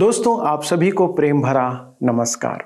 दोस्तों, 0.00 0.38
आप 0.48 0.62
सभी 0.62 0.90
को 0.90 1.06
प्रेम 1.06 1.40
भरा 1.42 1.96
नमस्कार। 2.02 2.64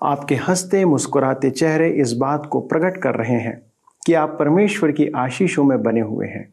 आपके 0.00 0.34
हँसते 0.36 0.84
मुस्कुराते 0.84 1.50
चेहरे 1.50 1.88
इस 1.92 2.12
बात 2.12 2.46
को 2.46 2.60
प्रकट 2.60 2.96
कर 3.02 3.14
रहे 3.14 3.36
हैं 3.40 3.54
कि 4.02 4.14
आप 4.14 4.36
परमेश्वर 4.38 4.92
की 4.92 5.08
आशीषों 5.16 5.64
में 5.64 5.82
बने 5.82 6.00
हुए 6.00 6.26
हैं। 6.26 6.48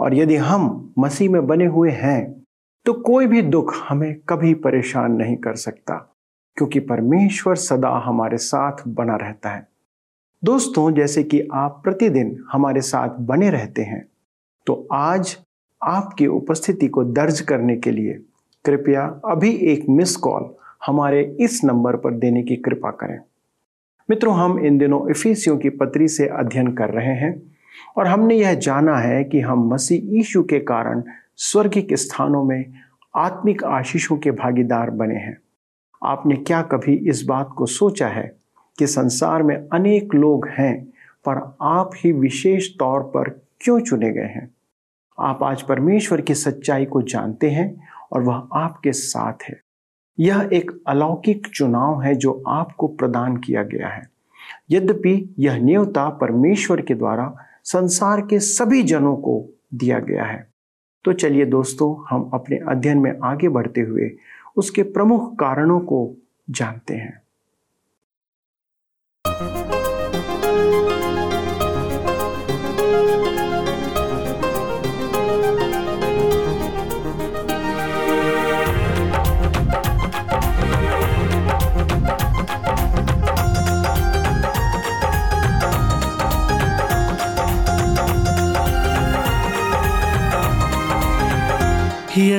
और 0.00 0.14
यदि 0.14 0.36
हम 0.36 0.94
मसीह 0.98 1.30
में 1.30 1.46
बने 1.46 1.66
हुए 1.66 1.90
हैं 1.92 2.44
तो 2.86 2.92
कोई 2.92 3.26
भी 3.26 3.42
दुख 3.42 3.74
हमें 3.88 4.14
कभी 4.28 4.54
परेशान 4.56 5.12
नहीं 5.12 5.36
कर 5.36 5.54
सकता, 5.56 5.94
क्योंकि 6.56 6.80
परमेश्वर 6.82 7.56
सदा 7.60 7.96
हमारे 8.04 8.38
साथ 8.40 8.86
बना 8.88 9.16
रहता 9.16 9.50
है। 9.50 9.66
दोस्तों, 10.42 10.92
जैसे 10.92 11.22
कि 11.22 11.48
आप 11.54 11.80
प्रतिदिन 11.84 12.38
हमारे 12.52 12.80
साथ 12.82 13.20
बने 13.22 13.50
रहते 13.50 13.82
हैं 13.84 14.06
तो 14.66 14.86
आज 14.92 15.36
आपकी 15.80 16.26
उपस्थिति 16.26 16.88
को 16.88 17.04
दर्ज 17.04 17.40
करने 17.40 17.76
के 17.76 17.90
लिए 17.90 18.22
कृपया 18.66 19.20
अभी 19.24 19.50
एक 19.50 19.86
मिस 19.88 20.16
कॉल 20.16 20.54
हमारे 20.86 21.36
इस 21.40 21.64
नंबर 21.64 21.96
पर 21.96 22.12
देने 22.12 22.42
की 22.42 22.56
कृपा 22.56 22.90
करें। 22.90 23.18
मित्रों, 24.10 24.34
हम 24.34 24.58
इन 24.58 24.78
दिनों 24.78 25.10
इफिसियों 25.10 25.58
की 25.58 25.68
पत्री 25.68 26.08
से 26.08 26.28
अध्ययन 26.28 26.72
कर 26.72 26.88
रहे 26.88 27.14
हैं 27.14 27.42
और 27.96 28.06
हमने 28.06 28.34
यह 28.34 28.54
जाना 28.54 28.96
है 28.96 29.24
कि 29.24 29.40
हम 29.40 29.68
मसीह 29.68 30.00
यीशु 30.04 30.42
के 30.42 30.58
कारण 30.58 31.02
स्वर्गिक 31.36 31.94
स्थानों 31.94 32.44
में 32.44 32.64
आत्मिक 33.16 33.64
आशीषों 33.64 34.16
के 34.16 34.30
भागीदार 34.30 34.90
बने 34.90 35.14
हैं। 35.14 35.38
आपने 36.04 36.36
क्या 36.36 36.62
कभी 36.62 36.94
इस 36.94 37.22
बात 37.22 37.50
को 37.56 37.66
सोचा 37.66 38.08
है 38.08 38.36
कि 38.78 38.86
संसार 38.86 39.42
में 39.42 39.68
अनेक 39.72 40.14
लोग 40.14 40.48
हैं, 40.48 40.84
पर 41.28 41.56
आप 41.62 41.90
ही 41.96 42.12
विशेष 42.12 42.68
तौर 42.78 43.00
पर 43.00 43.28
क्यों 43.60 43.80
चुने 43.80 44.12
गए 44.12 44.22
हैं? 44.22 44.50
आप 45.18 45.42
आज 45.42 45.62
परमेश्वर 45.62 46.20
की 46.20 46.34
सच्चाई 46.34 46.84
को 46.84 47.02
जानते 47.02 47.50
हैं 47.50 47.85
और 48.12 48.22
वह 48.22 48.48
आपके 48.52 48.92
साथ 48.92 49.32
है। 49.42 49.60
यह 50.20 50.50
एक 50.52 50.82
अलौकिक 50.86 51.46
चुनाव 51.46 52.02
है 52.02 52.14
जो 52.14 52.42
आपको 52.48 52.88
प्रदान 52.88 53.36
किया 53.36 53.62
गया 53.62 53.88
है। 53.88 54.10
यद्यपि 54.70 55.34
यह 55.38 55.56
न्योता 55.56 56.08
परमेश्वर 56.08 56.80
के 56.80 56.94
द्वारा 56.94 57.36
संसार 57.64 58.20
के 58.20 58.38
सभी 58.38 58.82
जनों 58.82 59.16
को 59.16 59.58
दिया 59.74 59.98
गया 59.98 60.24
है। 60.24 60.50
तो 61.04 61.12
चलिए 61.12 61.44
दोस्तों, 61.44 62.04
हम 62.10 62.30
अपने 62.34 62.56
अध्ययन 62.56 62.98
में 62.98 63.18
आगे 63.24 63.48
बढ़ते 63.48 63.80
हुए 63.80 64.10
उसके 64.56 64.82
प्रमुख 64.82 65.34
कारणों 65.34 65.80
को 65.80 66.16
जानते 66.50 66.94
हैं। 66.94 67.22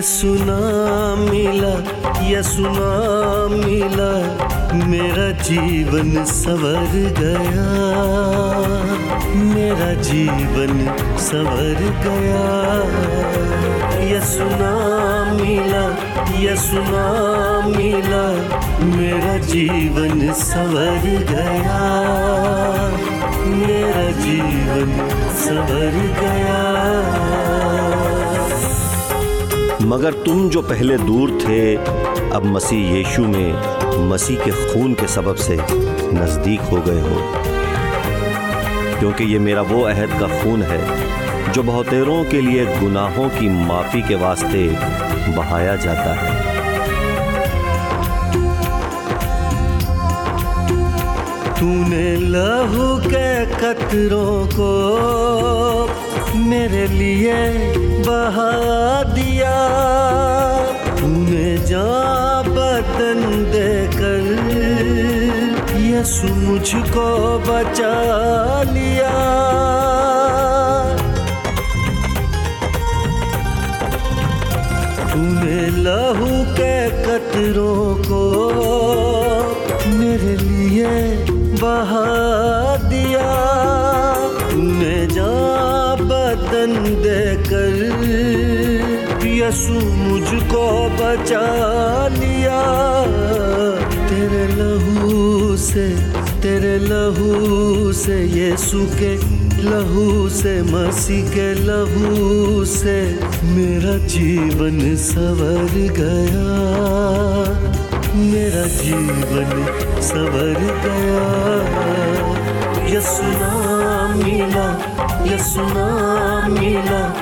सुना 0.01 0.59
मिला 1.31 1.83
सुना 2.41 3.47
मिला 3.49 4.11
मेरा 4.85 5.31
जीवन 5.31 6.25
सवर 6.25 6.91
गया। 7.19 7.67
मेरा 9.35 10.01
जीवन 10.01 10.95
सवर 11.17 11.79
गया। 12.05 12.67
सुना 14.21 15.33
मिला 15.33 16.07
सुना 16.55 17.61
मिला 17.67 18.25
मेरा 18.85 19.37
जीवन 19.37 20.33
सवर 20.33 21.01
गया। 21.29 21.79
मेरा 23.45 24.11
जीवन 24.11 25.09
सवर 25.33 26.21
गया। 26.21 26.77
मगर 29.87 30.13
तुम 30.13 30.49
जो 30.49 30.61
पहले 30.61 30.97
दूर 30.97 31.31
थे, 31.31 31.75
अब 32.29 32.45
मसीह 32.45 32.95
यीशु 32.95 33.21
में 33.21 34.09
मसीह 34.09 34.39
के 34.39 34.51
खून 34.51 34.93
के 34.93 35.07
सबब 35.07 35.35
से 35.35 35.57
नज़दीक 36.13 36.61
हो 36.61 36.77
गए 36.77 37.01
हो। 37.01 37.21
क्योंकि 38.99 39.23
ये 39.23 39.39
मेरा 39.39 39.61
वो 39.61 39.81
अहद 39.81 40.09
का 40.09 40.43
खून 40.43 40.61
है, 40.61 40.81
जो 41.51 41.63
बहुतेरों 41.63 42.23
के 42.23 42.41
लिए 42.41 42.65
गुनाहों 42.79 43.29
की 43.29 43.49
माफ़ी 43.67 44.01
के 44.01 44.15
वास्ते 44.15 44.67
बहाया 45.31 45.75
जाता 45.75 46.13
है। 46.13 46.57
तूने 51.59 52.15
लहू 52.15 52.97
के 52.97 53.45
कतरों 53.45 54.47
को 54.47 54.71
मेरे 56.37 56.85
लिए 56.87 57.35
बहा 58.07 58.51
दिया। 59.13 59.55
तूने 60.99 61.57
जा 61.57 61.87
बदन 62.47 63.19
देकर 63.53 64.23
यसु 65.87 66.27
मुझको 66.27 67.07
बचा 67.39 67.95
लिया। 68.71 69.15
तूने 75.11 75.61
लहू 75.83 76.31
के 76.53 76.75
कतरों 77.03 77.95
को 78.09 78.23
मेरे 79.97 80.35
लिए 80.37 80.93
बहा 81.61 82.05
बदन 86.67 86.83
देकर 86.83 87.77
यसु 89.27 89.73
मुझको 89.73 90.89
बचा 90.89 91.47
लिया। 92.07 92.63
तेरे 94.07 94.47
लहू 94.47 95.57
से, 95.57 95.89
तेरे 96.41 96.79
लहू 96.79 97.93
से, 97.93 98.25
यीशु 98.25 98.79
के 98.79 99.15
लहू 99.63 100.29
से, 100.29 100.61
मसीह 100.61 101.29
के 101.29 101.53
लहू 101.53 102.65
से 102.65 103.19
मेरा 103.43 103.97
जीवन 103.97 104.95
सवर 104.95 105.71
गया। 105.99 106.47
मेरा 108.15 108.67
जीवन 108.67 109.65
सवर 110.01 110.59
गया। 110.85 111.47
यसुना 112.97 113.53
मिला। 114.17 115.06
मिला, 116.47 117.13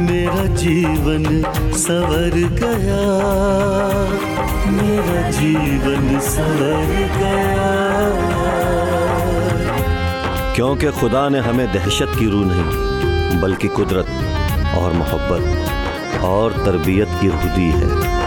मेरा 0.00 0.44
जीवन 0.44 1.24
सवर 1.72 2.30
गया। 2.34 3.30
मेरा 4.70 5.30
जीवन 5.30 6.20
सवर 6.20 6.86
गया। 7.18 7.90
क्योंकि 10.54 10.90
खुदा 10.90 11.28
ने 11.28 11.38
हमें 11.38 11.72
दहशत 11.72 12.12
की 12.18 12.30
रूह 12.30 12.46
नहीं, 12.46 13.40
बल्कि 13.40 13.68
कुदरत 13.68 14.06
और 14.78 14.92
मोहब्बत 14.92 15.70
और 16.22 16.52
तरबियत 16.52 17.08
की 17.20 17.28
रूह 17.28 17.44
दी 17.44 17.70
है। 17.70 18.19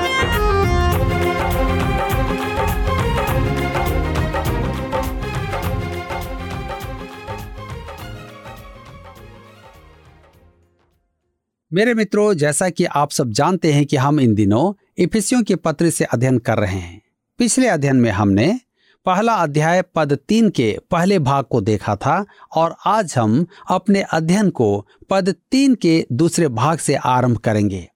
मेरे 11.75 11.93
मित्रों, 11.93 12.33
जैसा 12.33 12.69
कि 12.69 12.85
आप 12.85 13.11
सब 13.11 13.29
जानते 13.29 13.73
हैं 13.73 13.85
कि 13.85 13.97
हम 13.97 14.19
इन 14.19 14.35
दिनों 14.35 14.83
इफिसियों 14.97 15.43
के 15.43 15.55
पत्र 15.55 15.89
से 15.89 16.03
अध्ययन 16.03 16.37
कर 16.37 16.57
रहे 16.57 16.79
हैं। 16.79 17.01
पिछले 17.37 17.67
अध्ययन 17.67 17.95
में 17.95 18.11
हमने 18.11 18.59
पहला 19.05 19.33
अध्याय 19.33 19.81
पद 19.81 20.13
तीन 20.13 20.49
के 20.49 20.79
पहले 20.91 21.19
भाग 21.19 21.45
को 21.45 21.61
देखा 21.61 21.95
था 21.95 22.25
और 22.55 22.75
आज 22.85 23.13
हम 23.17 23.45
अपने 23.69 24.01
अध्ययन 24.01 24.49
को 24.49 24.87
पद 25.09 25.35
तीन 25.51 25.75
के 25.75 26.07
दूसरे 26.11 26.47
भाग 26.47 26.77
से 26.77 26.95
आरंभ 26.95 27.37
करेंगे। 27.37 27.89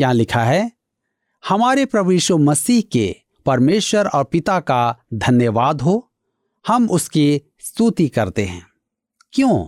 यहाँ 0.00 0.14
लिखा 0.14 0.44
है, 0.44 0.72
हमारे 1.48 1.84
प्रभु 1.84 2.12
यीशु 2.12 2.38
मसीह 2.38 2.82
के 2.92 3.16
परमेश्वर 3.46 4.06
और 4.06 4.24
पिता 4.24 4.60
का 4.60 4.96
धन्यवाद 5.14 5.80
हो। 5.80 6.12
हम 6.66 6.90
उसकी 6.90 7.42
स्तुति 7.60 8.08
करते 8.08 8.44
हैं। 8.44 8.66
क्यों? 9.32 9.66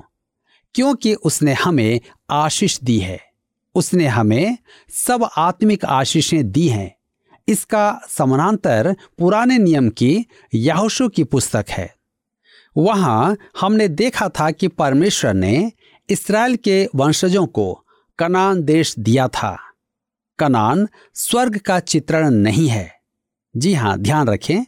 क्योंकि 0.75 1.15
उसने 1.15 1.53
हमें 1.53 2.01
आशीष 2.33 2.81
दी 2.81 2.99
है। 2.99 3.21
उसने 3.75 4.07
हमें 4.07 4.59
सब 4.91 5.29
आत्मिक 5.37 5.85
आशीषें 5.85 6.53
दी 6.53 6.69
हैं। 6.69 6.97
इसका 7.49 8.01
समानांतर 8.09 8.97
पुराने 9.19 9.59
नियम 9.59 9.89
की 9.89 10.27
यहोशु 10.55 11.09
की 11.09 11.25
पुस्तक 11.25 11.67
है। 11.71 11.95
वहाँ 12.77 13.37
हमने 13.61 13.89
देखा 13.89 14.29
था 14.29 14.51
कि 14.51 14.69
परमेश्वर 14.69 15.35
ने 15.35 15.73
इसराइल 16.11 16.57
के 16.57 16.89
वंशजों 16.95 17.47
को 17.47 17.85
कनान 18.19 18.63
देश 18.63 18.95
दिया 18.99 19.29
था। 19.29 19.59
कनान 20.39 20.89
स्वर्ग 21.15 21.59
का 21.59 21.81
चित्रण 21.81 22.31
नहीं 22.31 22.69
है। 22.69 22.95
जी 23.57 23.75
हाँ, 23.75 23.99
ध्यान 23.99 24.29
रखें, 24.29 24.65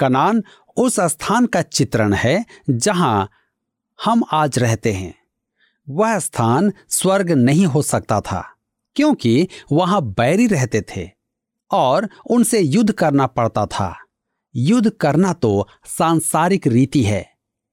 कनान 0.00 0.44
उस 0.76 1.00
स्थान 1.00 1.46
का 1.46 1.62
चित्रण 1.62 2.12
है 2.12 2.44
जहाँ 2.70 3.30
हम 4.04 4.24
आज 4.32 4.58
रहते 4.58 4.92
हैं। 4.92 5.14
वह 5.88 6.18
स्थान 6.18 6.72
स्वर्ग 6.88 7.30
नहीं 7.30 7.66
हो 7.66 7.82
सकता 7.82 8.20
था, 8.20 8.42
क्योंकि 8.96 9.48
वहाँ 9.72 10.02
बैरी 10.02 10.46
रहते 10.46 10.84
थे 10.96 11.10
और 11.70 12.08
उनसे 12.30 12.60
युद्ध 12.60 12.92
करना 12.92 13.26
पड़ता 13.26 13.66
था। 13.66 13.94
युद्ध 14.54 14.90
करना 14.90 15.32
तो 15.32 15.68
सांसारिक 15.84 16.66
रीति 16.66 17.02
है। 17.02 17.24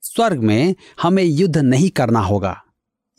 स्वर्ग 0.02 0.40
में 0.40 0.76
हमें 1.02 1.24
युद्ध 1.24 1.58
नहीं 1.58 1.90
करना 1.90 2.20
होगा। 2.20 2.64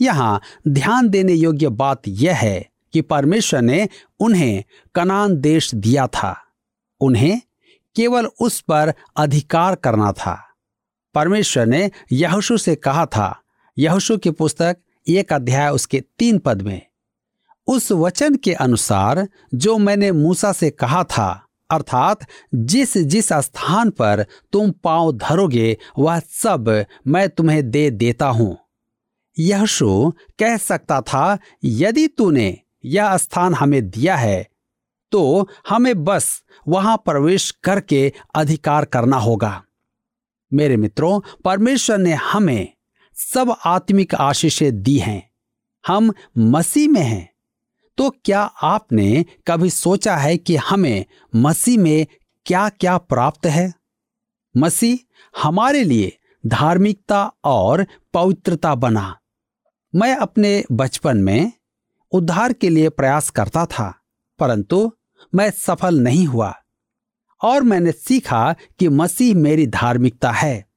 यहाँ 0.01 0.41
ध्यान 0.69 1.09
देने 1.09 1.33
योग्य 1.33 1.69
बात 1.69 2.03
यह 2.09 2.37
है 2.37 2.69
कि 2.93 3.01
परमेश्वर 3.01 3.63
ने 3.63 3.89
उन्हें 4.21 4.65
कनान 4.95 5.37
देश 5.37 5.75
दिया 5.75 6.07
था। 6.07 6.37
उन्हें 7.01 7.41
केवल 7.97 8.27
उस 8.41 8.61
पर 8.61 8.93
अधिकार 9.17 9.75
करना 9.75 10.13
था। 10.13 10.39
परमेश्वर 11.15 11.67
ने 11.67 11.91
यहोशु 12.13 12.59
से 12.59 12.75
कहा 12.77 13.07
था 13.07 13.41
यहोशु 13.77 14.17
की 14.19 14.31
पुस्तक 14.31 14.77
एक 15.07 15.33
अध्याय 15.33 15.71
उसके 15.71 16.01
तीन 16.19 16.39
पद 16.39 16.63
में, 16.63 16.81
उस 17.69 17.91
वचन 17.93 18.35
के 18.35 18.53
अनुसार 18.55 19.27
जो 19.55 19.77
मैंने 19.79 20.11
मूसा 20.13 20.53
से 20.53 20.71
कहा 20.71 21.03
था, 21.05 21.47
अर्थात 21.71 22.27
जिस 22.55 22.97
जिस 22.99 23.33
स्थान 23.33 23.91
पर 23.91 24.25
तुम 24.53 24.71
पाँव 24.85 25.13
धरोगे, 25.13 25.77
वह 25.99 26.21
सब 26.21 26.85
मैं 27.07 27.29
तुम्हें 27.29 27.71
दे 27.71 27.91
देता 27.93 28.27
हूँ। 28.27 28.57
यहोशु 29.37 30.13
कह 30.39 30.57
सकता 30.57 31.01
था, 31.01 31.39
यदि 31.65 32.07
तूने 32.09 32.57
यह 32.85 33.17
स्थान 33.17 33.55
हमें 33.55 33.89
दिया 33.91 34.17
है 34.17 34.47
तो 35.13 35.49
हमें 35.69 36.05
बस 36.05 36.43
वहाँ 36.67 36.97
प्रवेश 36.97 37.51
करके 37.65 38.13
अधिकार 38.35 38.85
करना 38.85 39.17
होगा। 39.17 39.63
मेरे 40.53 40.77
मित्रों, 40.77 41.21
परमेश्वर 41.45 41.99
ने 41.99 42.13
हमें 42.13 42.74
सब 43.15 43.57
आत्मिक 43.65 44.15
आशीषें 44.15 44.83
दी 44.83 44.99
हैं। 44.99 45.31
हम 45.87 46.13
मसीह 46.39 46.89
में 46.89 47.03
हैं। 47.03 47.35
तो 47.99 48.11
क्या 48.11 48.43
आपने 48.43 49.25
कभी 49.47 49.71
सोचा 49.71 50.17
है 50.17 50.37
कि 50.37 50.57
हमें 50.57 51.05
मसीह 51.37 51.79
में 51.79 52.07
क्या 52.47 52.69
क्या 52.69 52.99
प्राप्त 52.99 53.47
है? 53.47 53.75
मसीह 54.57 54.99
हमारे 55.43 55.85
लिए 55.85 56.19
धार्मिकता 56.47 57.33
और 57.45 57.87
पवित्रता 58.15 58.75
बना। 58.75 59.19
मैं 59.95 60.17
अपने 60.17 60.65
बचपन 60.73 61.17
में 61.17 61.53
उद्धार 62.13 62.53
के 62.53 62.69
लिए 62.69 62.89
प्रयास 62.89 63.31
करता 63.31 63.67
था, 63.67 64.01
परंतु 64.39 64.93
मैं 65.35 65.51
सफल 65.51 66.01
नहीं 66.01 66.27
हुआ। 66.27 66.55
और 67.43 67.63
मैंने 67.63 67.93
सीखा 67.93 68.55
कि 68.79 68.89
मसीह 68.89 69.35
मेरी 69.35 69.67
धार्मिकता 69.67 70.31
है। 70.31 70.74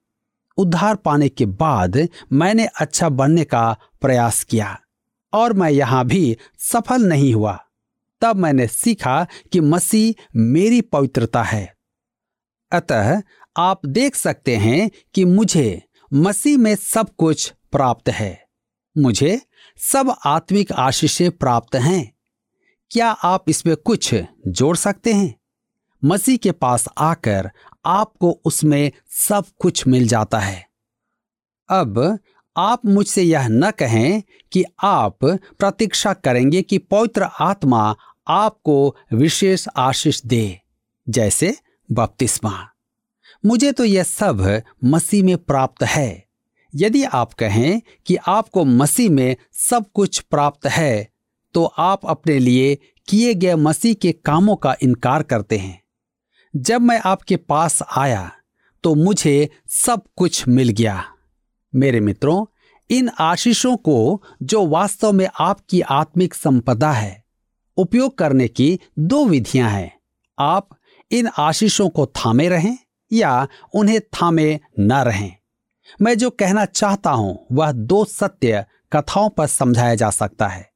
उद्धार 0.57 0.95
पाने 0.95 1.30
के 1.30 1.45
बाद 1.45 2.07
मैंने 2.33 2.65
अच्छा 2.65 3.09
बनने 3.09 3.44
का 3.44 3.77
प्रयास 4.01 4.44
किया 4.44 4.80
और 5.33 5.54
मैं 5.54 5.69
यहाँ 5.69 6.06
भी 6.06 6.38
सफल 6.59 7.01
नहीं 7.01 7.33
हुआ। 7.33 7.63
तब 8.21 8.36
मैंने 8.36 8.68
सीखा 8.68 9.27
कि 9.51 9.59
मसीह 9.59 10.24
मेरी 10.36 10.81
पवित्रता 10.81 11.44
है। 11.44 11.77
अतः 12.71 13.21
आप 13.57 13.86
देख 13.86 14.15
सकते 14.15 14.56
हैं 14.56 14.92
कि 15.13 15.25
मुझे 15.25 15.83
मसीह 16.13 16.57
में 16.57 16.75
सब 16.75 17.10
कुछ 17.18 17.53
प्राप्त 17.71 18.10
है। 18.10 18.48
मुझे 18.98 19.42
सब 19.77 20.15
आत्मिक 20.25 20.71
आशीषें 20.71 21.31
प्राप्त 21.31 21.75
हैं। 21.75 22.13
क्या 22.92 23.07
आप 23.07 23.50
इसमें 23.50 23.75
कुछ 23.75 24.15
जोड़ 24.48 24.77
सकते 24.77 25.13
हैं? 25.13 25.36
मसीह 26.03 26.38
के 26.38 26.51
पास 26.51 26.86
आकर 26.98 27.51
आपको 27.88 28.31
उसमें 28.45 28.92
सब 29.10 29.45
कुछ 29.60 29.88
मिल 29.88 30.07
जाता 30.07 30.39
है। 30.39 30.66
अब 31.69 32.18
आप 32.56 32.86
मुझसे 32.86 33.24
यह 33.24 33.48
न 33.48 33.72
कहें 33.72 34.22
कि 34.51 34.63
आप 34.84 35.18
प्रतीक्षा 35.60 36.13
करेंगे 36.13 36.62
कि 36.62 36.78
पवित्र 36.78 37.24
आत्मा 37.39 37.95
आपको 38.28 38.95
विशेष 39.13 39.68
आशीष 39.78 40.22
दे, 40.25 40.62
जैसे 41.07 41.56
बपतिस्मा। 41.89 42.68
मुझे 43.44 43.72
तो 43.72 43.86
यह 43.86 44.04
सब 44.04 44.62
मसीह 44.84 45.24
में 45.24 45.38
प्राप्त 45.38 45.84
है। 45.84 46.25
यदि 46.74 47.04
आप 47.04 47.34
कहें 47.34 47.81
कि 48.06 48.16
आपको 48.16 48.63
मसीह 48.66 49.10
में 49.12 49.36
सब 49.54 49.86
कुछ 49.94 50.19
प्राप्त 50.19 50.68
है 50.68 51.07
तो 51.56 51.63
आप 51.66 52.06
अपने 52.06 52.39
लिए 52.39 52.75
किए 53.07 53.34
गए 53.34 53.56
मसीह 53.56 53.94
के 53.94 54.12
कामों 54.12 54.56
का 54.56 54.75
इनकार 54.81 55.24
करते 55.24 55.57
हैं। 55.57 55.81
जब 56.56 56.82
मैं 56.82 57.00
आपके 57.06 57.36
पास 57.38 57.80
आया 57.98 58.32
तो 58.84 58.96
मुझे 58.96 59.50
सब 59.68 60.02
कुछ 60.16 60.48
मिल 60.48 60.70
गया। 60.70 61.04
मेरे 61.74 62.00
मित्रों, 62.00 62.46
इन 62.90 63.10
आशीषों 63.20 63.76
को 63.78 64.24
जो 64.44 64.66
वास्तव 64.68 65.12
में 65.12 65.28
आपकी 65.40 65.82
आत्मिक 65.82 66.34
संपदा 66.34 66.92
है, 66.92 67.24
उपयोग 67.78 68.18
करने 68.18 68.48
की 68.48 68.80
दो 69.00 69.26
विधियाँ 69.26 69.70
हैं। 69.70 69.92
आप 70.40 70.70
इन 71.12 71.30
आशीषों 71.38 71.90
को 71.90 72.06
थामे 72.06 72.48
रहें 72.50 72.78
या 73.12 73.48
उन्हें 73.76 74.00
थामे 74.02 74.60
न 74.80 74.94
रहें। 74.94 75.32
मैं 76.02 76.18
जो 76.18 76.30
कहना 76.30 76.66
चाहता 76.66 77.12
हूँ, 77.12 77.46
वह 77.52 77.72
दो 77.72 78.06
सत्य 78.06 78.66
कथाओं 78.94 79.30
पर 79.30 79.48
समझाया 79.48 79.96
जा 79.96 80.10
सकता 80.10 80.48
है। 80.48 80.70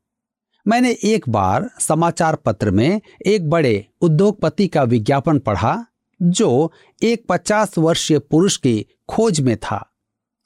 मैंने 0.68 0.98
एक 1.04 1.30
बार 1.30 1.69
समाचार 1.80 2.36
पत्र 2.36 2.72
में 2.72 3.02
एक 3.25 3.50
बड़े 3.50 3.86
उद्योगपति 4.02 4.68
का 4.68 4.84
विज्ञापन 4.84 5.40
पढ़ा, 5.40 5.86
जो 6.22 6.72
एक 7.04 7.25
पचास 7.30 7.78
वर्षीय 7.78 8.19
पुरुष 8.19 8.58
की 8.58 8.86
खोज 9.10 9.40
में 9.40 9.58
था। 9.58 9.92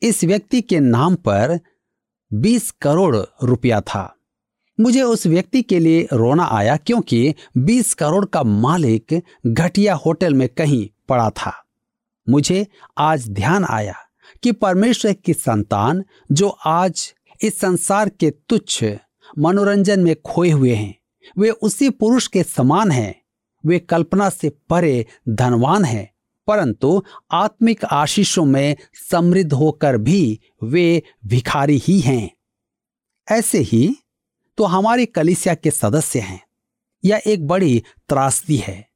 इस 0.02 0.24
व्यक्ति 0.24 0.62
के 0.62 0.80
नाम 0.80 1.16
पर 1.16 1.60
20 2.34 2.72
करोड़ 2.72 3.18
रुपया 3.44 3.82
था। 3.82 4.16
मुझे 4.80 5.02
उस 5.02 5.28
व्यक्ति 5.28 5.62
के 5.62 5.80
लिए 5.80 6.08
रोना 6.14 6.46
आया 6.46 6.78
क्योंकि 6.78 7.36
20 7.58 7.94
करोड़ 7.94 8.26
का 8.26 8.44
मालिक 8.44 9.22
घटिया 9.48 9.96
होटल 9.96 10.34
में 10.34 10.50
कहीं 10.50 10.90
पड़ा 11.10 11.30
था। 11.30 11.64
मुझे 12.30 12.68
आज 12.98 13.30
ध्यान 13.30 13.66
आया 13.66 13.96
कि 14.44 14.52
परमेश्वर 14.52 15.14
की 15.14 15.34
संतान, 15.34 16.04
जो 16.32 16.50
आज 16.50 17.14
इस 17.42 17.60
संसार 17.60 18.10
के 18.10 18.30
तुच्छ 18.30 18.86
मनोरंजन 19.40 20.00
में 20.00 20.16
खोए 20.22 20.50
हुए 20.50 20.74
हैं। 20.74 20.96
वे 21.38 21.50
उसी 21.50 21.90
पुरुष 21.90 22.28
के 22.28 22.44
समान 22.44 22.92
हैं। 22.92 23.16
वे 23.66 23.80
कल्पना 23.80 24.30
से 24.30 24.50
परे 24.70 25.06
धनवान 25.30 25.86
हैं, 25.86 26.10
परंतु 26.48 27.04
आत्मिक 27.32 27.86
आशीषों 27.86 28.46
में 28.46 28.76
समृद्ध 29.12 29.54
होकर 29.54 29.98
भी 29.98 30.40
वे 30.64 31.04
भिखारी 31.26 31.78
ही 31.78 32.00
हैं। 32.00 32.30
ऐसे 33.28 33.60
ही 33.60 33.96
तो 34.58 34.64
हमारी 34.64 35.06
कलिसिया 35.06 35.56
के 35.56 35.72
सदस्य 35.72 36.20
हैं। 36.20 36.42
यह 37.06 37.22
एक 37.28 37.48
बड़ी 37.48 37.84
त्रासदी 38.10 38.58
है। 38.58 38.88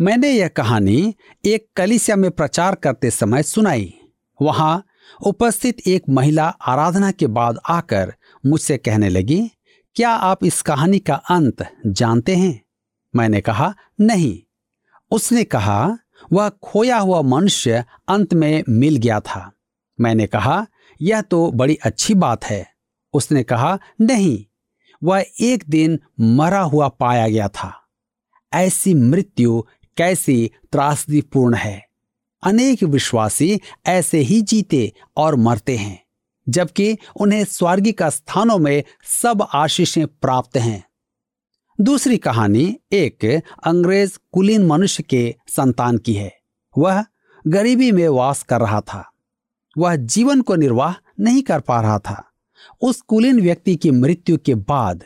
मैंने 0.00 0.30
यह 0.30 0.48
कहानी 0.48 1.14
एक 1.44 1.66
कलिसिया 1.76 2.16
में 2.16 2.30
प्रचार 2.30 2.74
करते 2.74 3.10
समय 3.10 3.42
सुनाई। 3.42 3.94
वहाँ 4.42 4.84
उपस्थित 5.26 5.80
एक 5.86 6.02
महिला 6.08 6.48
आराधना 6.48 7.10
के 7.10 7.26
बाद 7.26 7.58
आकर 7.68 8.14
मुझसे 8.46 8.78
कहने 8.78 9.08
लगी 9.08 9.50
क्या 9.96 10.10
आप 10.10 10.44
इस 10.44 10.62
कहानी 10.62 10.98
का 10.98 11.14
अंत 11.14 11.76
जानते 11.86 12.36
हैं? 12.36 12.64
मैंने 13.16 13.40
कहा, 13.40 13.74
नहीं। 14.00 14.42
उसने 15.10 15.44
कहा, 15.44 15.98
वह 16.32 16.48
खोया 16.48 16.98
हुआ 16.98 17.22
मनुष्य 17.22 17.84
अंत 18.08 18.34
में 18.34 18.64
मिल 18.68 18.96
गया 18.96 19.20
था। 19.20 19.52
मैंने 20.00 20.26
कहा, 20.26 20.66
यह 21.02 21.20
तो 21.20 21.52
बड़ी 21.52 21.74
अच्छी 21.74 22.14
बात 22.14 22.44
है। 22.44 22.74
उसने 23.12 23.42
कहा, 23.42 23.78
नहीं, 24.00 24.44
वह 25.04 25.24
एक 25.40 25.64
दिन 25.68 26.00
मरा 26.20 26.60
हुआ 26.60 26.88
पाया 26.88 27.28
गया 27.28 27.48
था। 27.48 27.82
ऐसी 28.52 28.94
मृत्यु 28.94 29.64
कैसी 29.96 30.50
त्रासदीपूर्ण 30.72 31.54
है। 31.54 31.86
अनेक 32.42 32.82
विश्वासी 32.82 33.60
ऐसे 33.86 34.18
ही 34.18 34.42
जीते 34.42 34.92
और 35.16 35.34
मरते 35.34 35.76
हैं। 35.76 36.03
जबकि 36.48 36.98
उन्हें 37.16 37.44
स्वर्गिक 37.44 38.02
स्थानों 38.02 38.58
में 38.58 38.84
सब 39.04 39.46
आशीषें 39.54 40.06
प्राप्त 40.06 40.56
हैं। 40.56 40.84
दूसरी 41.80 42.16
कहानी 42.16 42.78
एक 42.92 43.42
अंग्रेज़ 43.64 44.18
कुलीन 44.32 44.66
मनुष्य 44.66 45.02
के 45.02 45.34
संतान 45.48 45.98
की 45.98 46.14
है। 46.14 46.38
वह 46.78 47.04
गरीबी 47.46 47.92
में 47.92 48.08
वास 48.08 48.42
कर 48.42 48.60
रहा 48.60 48.80
था। 48.80 49.12
वह 49.78 49.96
जीवन 49.96 50.40
को 50.40 50.54
निर्वाह 50.54 50.94
नहीं 51.20 51.42
कर 51.42 51.60
पा 51.60 51.80
रहा 51.80 51.98
था। 51.98 52.30
उस 52.80 53.00
कुलीन 53.00 53.40
व्यक्ति 53.40 53.76
की 53.76 53.90
मृत्यु 53.90 54.38
के 54.38 54.54
बाद 54.54 55.04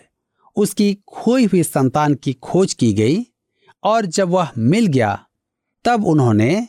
उसकी 0.56 0.94
खोई 0.94 1.44
हुई 1.44 1.62
संतान 1.62 2.14
की 2.14 2.32
खोज 2.32 2.74
की 2.74 2.92
गई 2.92 3.26
और 3.84 4.06
जब 4.06 4.28
वह 4.28 4.48
मिल 4.58 4.86
गया, 4.86 5.26
तब 5.84 6.06
उन्होंने 6.06 6.68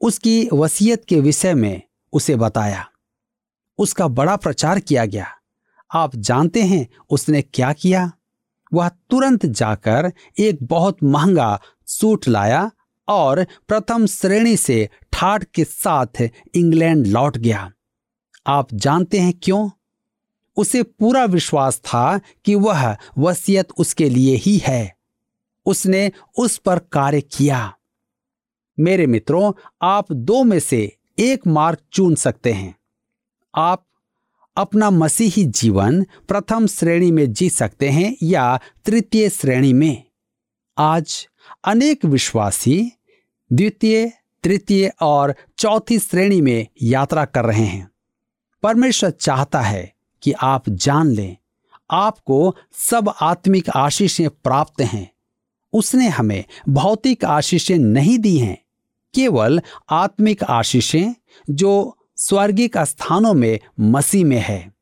उसकी 0.00 0.48
वसीयत 0.52 1.04
के 1.04 1.20
विषय 1.20 1.54
में 1.54 1.82
उसे 2.12 2.36
बताया। 2.36 2.90
उसका 3.80 4.08
बड़ा 4.08 4.36
प्रचार 4.36 4.80
किया 4.80 5.06
गया। 5.06 5.26
आप 5.94 6.16
जानते 6.16 6.62
हैं 6.62 6.88
उसने 7.10 7.42
क्या 7.42 7.72
किया? 7.72 8.12
वह 8.74 8.88
तुरंत 8.88 9.46
जाकर 9.46 10.12
एक 10.38 10.58
बहुत 10.62 10.96
महँगा 11.04 11.60
सूट 11.86 12.28
लाया 12.28 12.70
और 13.08 13.44
प्रथम 13.68 14.06
श्रेणी 14.06 14.56
से 14.56 14.90
ठाट 15.12 15.44
के 15.44 15.64
साथ 15.64 16.28
इंग्लैंड 16.54 17.06
लौट 17.06 17.38
गया। 17.38 17.72
आप 18.46 18.74
जानते 18.74 19.18
हैं 19.18 19.34
क्यों? 19.42 19.70
उसे 20.56 20.82
पूरा 20.82 21.24
विश्वास 21.24 21.78
था 21.78 22.18
कि 22.44 22.54
वह 22.54 22.96
वसीयत 23.18 23.68
उसके 23.78 24.08
लिए 24.08 24.36
ही 24.36 24.58
है। 24.58 24.96
उसने 25.66 26.12
उस 26.38 26.58
पर 26.58 26.78
कार्य 26.78 27.20
किया। 27.20 27.76
मेरे 28.80 29.06
मित्रों, 29.06 29.52
आप 29.82 30.12
दो 30.12 30.44
में 30.44 30.60
से 30.60 30.96
एक 31.18 31.46
मार्ग 31.46 31.78
चुन 31.92 32.14
सकते 32.14 32.52
हैं। 32.52 32.79
आप 33.54 33.86
अपना 34.56 34.90
मसीही 34.90 35.44
जीवन 35.44 36.02
प्रथम 36.28 36.66
श्रेणी 36.66 37.10
में 37.10 37.32
जी 37.32 37.50
सकते 37.50 37.88
हैं 37.88 38.16
या 38.22 38.60
तृतीय 38.84 39.28
श्रेणी 39.28 39.72
में। 39.72 40.04
आज 40.78 41.28
अनेक 41.64 42.04
विश्वासी 42.04 42.92
द्वितीय, 43.52 44.12
तृतीय 44.42 44.92
और 45.02 45.34
चौथी 45.58 45.98
श्रेणी 45.98 46.40
में 46.40 46.66
यात्रा 46.82 47.24
कर 47.24 47.44
रहे 47.44 47.64
हैं। 47.64 47.90
परमेश्वर 48.62 49.10
चाहता 49.10 49.60
है 49.60 49.92
कि 50.22 50.32
आप 50.32 50.68
जान 50.68 51.10
लें, 51.10 51.36
आपको 51.90 52.56
सब 52.72 53.12
आत्मिक 53.20 53.70
आशीषें 53.70 54.30
प्राप्त 54.30 54.80
हैं। 54.80 55.10
उसने 55.72 56.08
हमें 56.08 56.44
भौतिक 56.68 57.24
आशीषें 57.24 57.78
नहीं 57.78 58.18
दी 58.18 58.38
हैं, 58.38 58.58
केवल 59.14 59.62
आत्मिक 59.90 60.42
आशीषें 60.44 61.14
जो 61.50 61.96
स्वर्गिक 62.22 62.78
स्थानों 62.78 63.34
में 63.34 63.60
मसीह 63.80 64.24
में 64.24 64.40
है। 64.40 64.72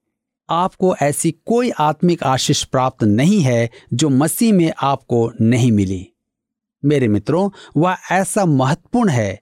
आपको 0.51 0.97
ऐसी 0.97 1.31
कोई 1.47 1.71
आत्मिक 1.71 2.23
आशीष 2.23 2.65
प्राप्त 2.65 3.05
नहीं 3.05 3.41
है 3.41 3.71
जो 3.95 4.09
मसीह 4.09 4.53
में 4.53 4.73
आपको 4.83 5.33
नहीं 5.41 5.73
मिली। 5.73 6.09
मेरे 6.85 7.09
मित्रों, 7.09 7.51
वह 7.77 7.97
ऐसा 8.11 8.45
महत्वपूर्ण 8.45 9.09
है। 9.09 9.41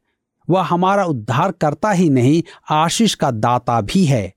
वह 0.50 0.62
हमारा 0.62 1.04
उद्धार 1.04 1.52
करता 1.52 1.90
ही 1.90 2.10
नहीं, 2.10 2.42
आशीष 2.70 3.14
का 3.14 3.30
दाता 3.30 3.80
भी 3.80 4.04
है। 4.04 4.34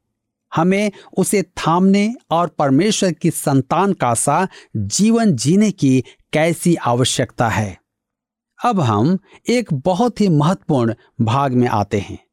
हमें 0.55 0.91
उसे 1.17 1.41
थामने 1.41 2.15
और 2.31 2.47
परमेश्वर 2.47 3.11
की 3.11 3.31
संतान 3.31 3.93
का 3.93 4.13
सा 4.13 4.47
जीवन 4.77 5.35
जीने 5.35 5.71
की 5.71 6.03
कैसी 6.33 6.75
आवश्यकता 6.75 7.49
है? 7.49 7.81
अब 8.65 8.79
हम 8.79 9.19
एक 9.49 9.73
बहुत 9.73 10.21
ही 10.21 10.29
महत्वपूर्ण 10.29 10.95
भाग 11.21 11.53
में 11.53 11.67
आते 11.67 11.99
हैं। 11.99 12.28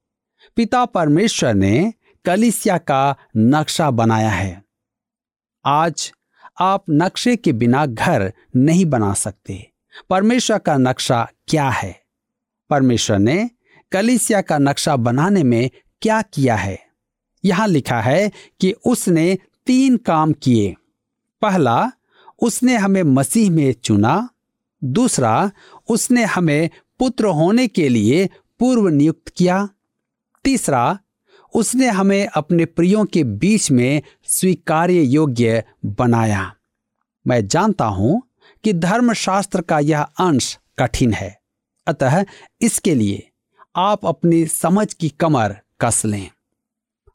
पिता 0.56 0.84
परमेश्वर 0.84 1.54
ने 1.54 1.94
कलिसिया 2.24 2.78
का 2.78 3.16
नक्शा 3.36 3.90
बनाया 3.90 4.30
है। 4.30 4.64
आज 5.64 6.12
आप 6.60 6.84
नक्शे 6.90 7.36
के 7.36 7.52
बिना 7.52 7.86
घर 7.86 8.32
नहीं 8.56 8.84
बना 8.84 9.14
सकते। 9.14 9.72
परमेश्वर 10.10 10.58
का 10.58 10.76
नक्शा 10.76 11.28
क्या 11.48 11.70
है? 11.70 12.02
परमेश्वर 12.70 13.18
ने 13.18 13.50
कलिसिया 13.92 14.40
का 14.40 14.58
नक्शा 14.58 14.96
बनाने 14.96 15.42
में 15.42 15.70
क्या 16.02 16.22
किया 16.22 16.56
है? 16.56 16.86
यहाँ 17.44 17.68
लिखा 17.68 18.00
है 18.00 18.32
कि 18.60 18.72
उसने 18.72 19.38
तीन 19.66 19.96
काम 19.96 20.32
किए। 20.32 20.74
पहला, 21.42 21.92
उसने 22.42 22.76
हमें 22.76 23.02
मसीह 23.02 23.50
में 23.50 23.72
चुना। 23.72 24.28
दूसरा, 24.84 25.50
उसने 25.88 26.24
हमें 26.24 26.70
पुत्र 26.98 27.26
होने 27.26 27.68
के 27.68 27.88
लिए 27.88 28.30
पूर्व 28.58 28.88
नियुक्त 28.88 29.28
किया। 29.28 29.68
तीसरा, 30.46 30.98
उसने 31.54 31.88
हमें 31.88 32.26
अपने 32.26 32.64
प्रियों 32.64 33.04
के 33.04 33.24
बीच 33.24 33.70
में 33.70 34.02
स्वीकार्य 34.24 35.02
योग्य 35.02 35.64
बनाया। 35.84 36.54
मैं 37.26 37.48
जानता 37.48 37.84
हूँ 37.84 38.22
कि 38.64 38.72
धर्मशास्त्र 38.72 39.60
का 39.60 39.78
यह 39.78 40.02
अंश 40.02 40.58
कठिन 40.78 41.12
है। 41.12 41.40
अतः 41.86 42.24
इसके 42.60 42.94
लिए 42.94 43.30
आप 43.76 44.06
अपनी 44.06 44.46
समझ 44.46 44.94
की 44.94 45.08
कमर 45.08 45.56
कस 45.80 46.04
लें। 46.04 46.30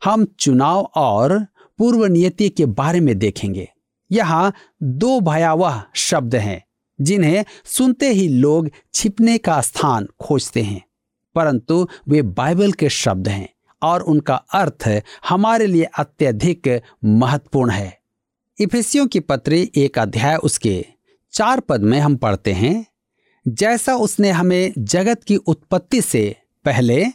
हम 0.03 0.25
चुनाव 0.25 0.91
और 0.95 1.45
पूर्व 1.77 2.05
नियति 2.05 2.49
के 2.49 2.65
बारे 2.65 2.99
में 2.99 3.19
देखेंगे। 3.19 3.71
यहाँ 4.11 4.53
दो 4.83 5.19
भयावह 5.19 5.83
शब्द 5.95 6.35
हैं, 6.35 6.63
जिन्हें 7.01 7.45
सुनते 7.65 8.09
ही 8.09 8.27
लोग 8.27 8.69
छिपने 8.93 9.37
का 9.37 9.61
स्थान 9.61 10.07
खोजते 10.19 10.61
हैं। 10.61 10.90
परंतु 11.35 11.87
वे 12.07 12.21
बाइबल 12.21 12.71
के 12.71 12.89
शब्द 12.89 13.27
हैं 13.27 13.47
और 13.81 14.01
उनका 14.01 14.35
अर्थ 14.53 14.87
हमारे 15.29 15.67
लिए 15.67 15.83
अत्यधिक 15.83 16.81
महत्वपूर्ण 17.05 17.71
है। 17.71 17.97
इफिसियों 18.59 19.05
की 19.07 19.19
पत्री 19.19 19.71
एक 19.75 19.99
अध्याय 19.99 20.35
उसके 20.35 20.85
चार 21.33 21.59
पद 21.59 21.81
में 21.81 21.99
हम 21.99 22.15
पढ़ते 22.15 22.53
हैं, 22.53 22.85
जैसा 23.45 23.95
उसने 23.95 24.31
हमें 24.31 24.73
जगत 24.77 25.23
की 25.23 25.35
उत्पत्ति 25.35 26.01
से 26.01 26.35
पहले 26.65 27.05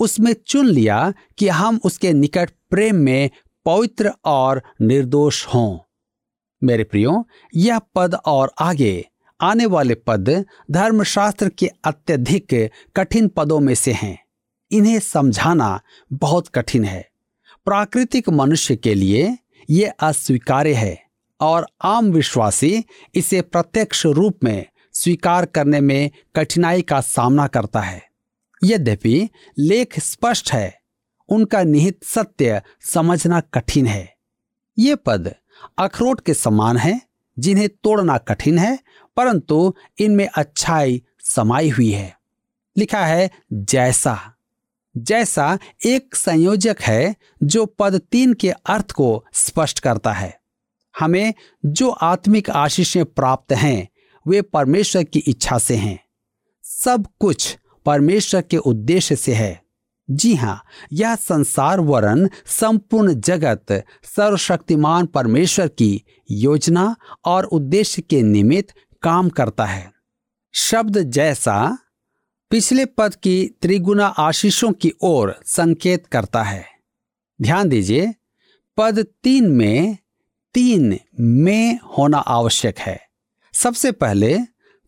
उसमें 0.00 0.34
चुन 0.46 0.66
लिया 0.66 1.12
कि 1.38 1.48
हम 1.48 1.80
उसके 1.84 2.12
निकट 2.12 2.50
प्रेम 2.70 2.96
में 2.96 3.30
पवित्र 3.66 4.12
और 4.24 4.62
निर्दोष 4.80 5.46
हों। 5.46 5.78
मेरे 6.62 6.84
प्रियो, 6.84 7.26
यह 7.54 7.78
पद 7.94 8.14
और 8.14 8.52
आगे 8.58 9.04
आने 9.44 9.66
वाले 9.66 9.94
पद 9.94 10.44
धर्मशास्त्र 10.70 11.48
के 11.48 11.70
अत्यधिक 11.84 12.70
कठिन 12.96 13.28
पदों 13.28 13.60
में 13.60 13.74
से 13.74 13.92
हैं। 13.92 14.18
इन्हें 14.70 14.98
समझाना 15.00 15.80
बहुत 16.12 16.48
कठिन 16.48 16.84
है। 16.84 17.08
प्राकृतिक 17.64 18.28
मनुष्य 18.28 18.76
के 18.76 18.94
लिए 18.94 19.36
यह 19.70 19.94
अस्वीकार्य 20.00 20.74
है 20.74 21.02
और 21.40 21.66
आम 21.84 22.10
विश्वासी 22.10 22.84
इसे 23.14 23.40
प्रत्यक्ष 23.42 24.06
रूप 24.06 24.44
में 24.44 24.64
स्वीकार 24.92 25.46
करने 25.46 25.80
में 25.80 26.10
कठिनाई 26.36 26.82
का 26.82 27.00
सामना 27.00 27.46
करता 27.46 27.80
है। 27.80 28.02
यद्यपि 28.64 29.28
लेख 29.58 29.98
स्पष्ट 29.98 30.52
है, 30.52 30.74
उनका 31.28 31.62
निहित 31.62 32.04
सत्य 32.04 32.62
समझना 32.80 33.40
कठिन 33.40 33.86
है। 33.86 34.14
ये 34.78 34.94
पद 34.96 35.34
अखरोट 35.78 36.20
के 36.20 36.34
समान 36.34 36.76
है, 36.76 37.00
जिन्हें 37.38 37.68
तोड़ना 37.68 38.18
कठिन 38.18 38.58
है 38.58 38.78
परंतु 39.16 39.74
इनमें 39.98 40.28
अच्छाई 40.34 41.02
समाई 41.20 41.68
हुई 41.68 41.90
है। 41.90 42.18
लिखा 42.78 43.06
है, 43.06 43.30
जैसा। 43.52 44.34
जैसा 44.96 45.58
एक 45.86 46.14
संयोजक 46.14 46.76
है, 46.80 47.16
जो 47.42 47.66
पद 47.66 47.98
तीन 47.98 48.34
के 48.34 48.50
अर्थ 48.50 48.90
को 48.90 49.24
स्पष्ट 49.32 49.80
करता 49.80 50.12
है। 50.12 50.40
हमें 50.98 51.34
जो 51.66 51.90
आत्मिक 51.90 52.50
आशीषें 52.50 53.04
प्राप्त 53.04 53.52
हैं, 53.52 53.88
वे 54.26 54.42
परमेश्वर 54.42 55.04
की 55.04 55.18
इच्छा 55.18 55.58
से 55.58 55.76
हैं। 55.76 56.04
सब 56.62 57.06
कुछ 57.20 57.58
परमेश्वर 57.86 58.42
के 58.42 58.56
उद्देश्य 58.56 59.16
से 59.16 59.34
है। 59.34 59.62
जी 60.10 60.34
हाँ 60.34 60.62
यह 60.92 61.14
संसार 61.14 61.80
वरण 61.80 62.28
संपूर्ण 62.46 63.14
जगत, 63.14 63.84
सर्वशक्तिमान 64.04 65.06
परमेश्वर 65.06 65.68
की 65.68 66.04
योजना 66.30 66.96
और 67.24 67.44
उद्देश्य 67.44 68.02
के 68.02 68.22
निमित्त 68.22 68.74
काम 69.04 69.28
करता 69.28 69.64
है। 69.64 69.92
शब्द 70.52 70.98
जैसा 70.98 71.78
पिछले 72.50 72.84
पद 72.86 73.14
की 73.14 73.46
त्रिगुना 73.62 74.06
आशीषों 74.06 74.72
की 74.72 74.92
ओर 75.02 75.40
संकेत 75.46 76.06
करता 76.06 76.42
है। 76.42 76.64
ध्यान 77.42 77.68
दीजिए, 77.68 78.14
पद 78.76 79.06
तीन 79.22 79.48
में 79.48 79.98
तीन 80.54 80.98
में 81.20 81.78
होना 81.98 82.18
आवश्यक 82.18 82.78
है। 82.78 83.00
सबसे 83.52 83.92
पहले 83.92 84.38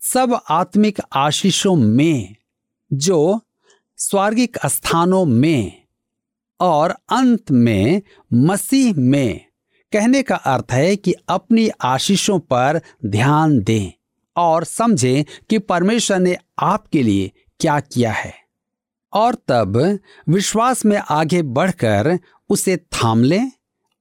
सब 0.00 0.40
आत्मिक 0.50 1.00
आशीषों 1.12 1.76
में, 1.76 2.36
जो 2.92 3.40
स्वर्गिक 3.96 4.58
स्थानों 4.66 5.24
में 5.24 5.84
और 6.60 6.90
अंत 6.90 7.50
में 7.50 8.02
मसीह 8.32 8.94
में, 8.96 9.46
कहने 9.92 10.22
का 10.22 10.36
अर्थ 10.36 10.72
है 10.72 10.96
कि 10.96 11.14
अपनी 11.28 11.68
आशीषों 11.68 12.38
पर 12.38 12.80
ध्यान 13.06 13.60
दें। 13.60 13.92
और 14.36 14.64
समझें 14.64 15.24
कि 15.50 15.58
परमेश्वर 15.58 16.18
ने 16.18 16.36
आपके 16.58 17.02
लिए 17.02 17.30
क्या 17.60 17.80
किया 17.80 18.12
है। 18.12 18.34
और 19.12 19.34
तब 19.34 19.98
विश्वास 20.28 20.84
में 20.84 20.96
आगे 21.10 21.42
बढ़कर 21.42 22.18
उसे 22.48 22.76
थाम 22.76 23.22
लें 23.22 23.52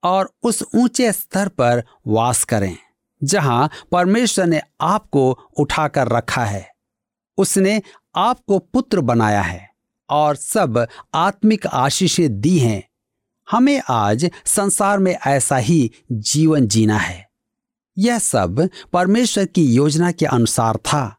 और 0.04 0.32
उस 0.44 0.64
ऊँचे 0.76 1.12
स्तर 1.12 1.48
पर 1.48 1.84
वास 2.08 2.44
करें, 2.44 2.78
जहाँ 3.24 3.70
परमेश्वर 3.92 4.46
ने 4.46 4.62
आपको 4.82 5.32
उठाकर 5.58 6.08
रखा 6.08 6.46
है। 6.46 6.72
उसने 7.38 7.82
आपको 8.16 8.60
पुत्र 8.60 9.02
बनाया 9.02 9.42
है 9.42 9.70
और 10.10 10.36
सब 10.36 10.88
आत्मिक 11.14 11.68
आशीषें 11.68 12.42
दी 12.42 12.58
हैं। 12.60 12.84
हमें 13.52 13.82
आज 13.90 14.30
संसार 14.46 15.00
में 15.00 15.16
ऐसा 15.28 15.58
ही 15.58 15.92
जीवन 16.12 16.68
जीना 16.68 16.98
है। 16.98 17.25
यह 17.98 18.20
सब 18.20 18.70
परमेश्वर 18.94 19.46
की 19.46 19.74
योजना 19.74 20.12
के 20.12 20.26
अनुसार 20.26 20.78
था। 20.78 21.18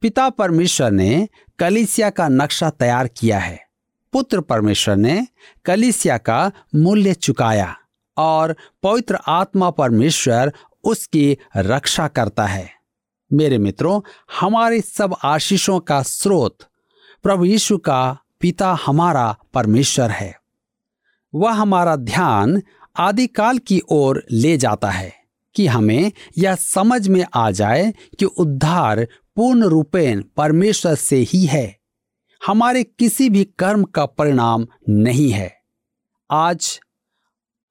पिता 0.00 0.30
परमेश्वर 0.30 0.90
ने 0.90 1.28
कलिसिया 1.58 2.10
का 2.10 2.28
नक्शा 2.28 2.70
तैयार 2.70 3.08
किया 3.08 3.38
है। 3.38 3.66
पुत्र 4.12 4.40
परमेश्वर 4.40 4.96
ने 4.96 5.26
कलिसिया 5.64 6.18
का 6.18 6.52
मूल्य 6.74 7.14
चुकाया 7.14 7.76
और 8.16 8.56
पवित्र 8.82 9.18
आत्मा 9.28 9.70
परमेश्वर 9.70 10.52
उसकी 10.84 11.38
रक्षा 11.56 12.08
करता 12.08 12.46
है। 12.46 12.70
मेरे 13.32 13.58
मित्रों, 13.58 14.00
हमारे 14.40 14.80
सब 14.80 15.16
आशीषों 15.24 15.80
का 15.80 16.02
स्रोत 16.02 16.58
प्रभु 17.22 17.44
यीशु 17.44 17.78
का 17.78 18.18
पिता 18.40 18.78
हमारा 18.86 19.38
परमेश्वर 19.54 20.10
है। 20.10 20.40
वह 21.34 21.52
हमारा 21.52 21.96
ध्यान 21.96 22.62
आदिकाल 22.96 23.58
की 23.58 23.82
ओर 23.88 24.26
ले 24.32 24.56
जाता 24.56 24.90
है। 24.90 25.15
कि 25.56 25.66
हमें 25.66 26.12
यह 26.38 26.54
समझ 26.54 27.08
में 27.08 27.26
आ 27.34 27.50
जाए 27.50 27.94
कि 28.18 28.24
उद्धार 28.24 29.08
पूर्ण 29.36 29.64
रूपेण 29.64 30.22
परमेश्वर 30.36 30.94
से 30.94 31.16
ही 31.16 31.46
है। 31.46 31.78
हमारे 32.46 32.84
किसी 32.84 33.30
भी 33.30 33.44
कर्म 33.44 33.84
का 33.84 34.06
परिणाम 34.06 34.66
नहीं 34.88 35.30
है। 35.30 35.60
आज 36.30 36.80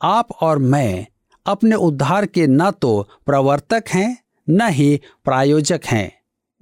आप 0.02 0.32
और 0.32 0.58
मैं 0.58 1.08
अपने 1.46 1.76
उद्धार 1.76 2.26
के 2.26 2.48
न 2.48 2.72
तो 2.72 3.10
प्रवर्तक 3.26 3.84
हैं, 3.90 4.24
न 4.50 4.68
ही 4.68 5.02
प्रायोजक 5.24 5.82
हैं, 5.86 6.12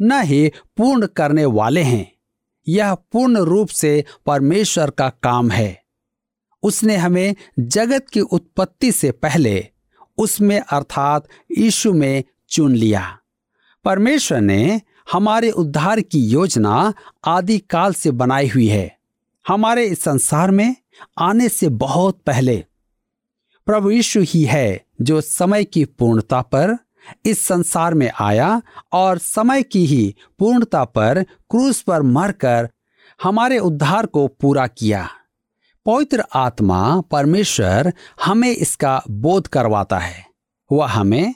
न 0.02 0.22
ही 0.22 0.52
पूर्ण 0.78 1.06
करने 1.06 1.46
वाले 1.46 1.82
हैं। 1.82 2.14
यह 2.68 2.94
पूर्ण 2.94 3.38
रूप 3.38 3.68
से 3.68 4.06
परमेश्वर 4.26 4.90
का 4.90 5.10
काम 5.10 5.52
है। 5.52 5.84
उसने 6.64 6.96
हमें 6.96 7.36
जगत 7.60 8.10
की 8.10 8.20
उत्पत्ति 8.20 8.92
से 8.92 9.12
पहले 9.12 9.68
उसमें 10.18 10.60
अर्थात 10.60 11.28
यीशु 11.58 11.94
में 11.94 12.24
चुन 12.50 12.76
लिया। 12.76 13.18
परमेश्वर 13.86 14.42
ने 14.42 14.82
हमारे 15.12 15.52
उद्धार 15.52 16.02
की 16.02 16.20
योजना 16.20 16.94
आदि 17.26 17.60
काल 17.60 17.94
से 17.94 18.12
बनाई 18.12 18.48
हुई 18.48 18.68
है। 18.68 18.98
हमारे 19.48 19.86
इस 19.86 20.02
संसार 20.02 20.52
में 20.52 20.76
आने 21.18 21.50
से 21.50 21.70
बहुत 21.70 22.22
पहले 22.26 22.66
प्रभु 23.66 23.92
यीशु 23.92 24.22
ही 24.22 24.44
है 24.44 24.86
जो 25.02 25.22
समय 25.22 25.64
की 25.64 25.86
पूर्णता 25.86 26.42
पर 26.42 26.78
इस 27.26 27.46
संसार 27.46 27.94
में 27.94 28.12
आया 28.20 28.62
और 28.92 29.18
समय 29.18 29.64
की 29.64 29.86
ही 29.86 30.16
पूर्णता 30.40 30.84
पर 30.84 31.24
क्रूस 31.24 31.82
पर 31.82 32.02
मरकर 32.02 32.70
हमारे 33.24 33.60
उद्धार 33.60 34.06
को 34.06 34.28
पूरा 34.28 34.68
किया। 34.68 35.10
पवित्र 35.86 36.24
आत्मा 36.36 37.02
परमेश्वर 37.02 37.94
हमें 38.24 38.50
इसका 38.50 39.02
बोध 39.10 39.48
करवाता 39.48 39.98
है। 39.98 40.26
वह 40.72 40.88
हमें 40.88 41.36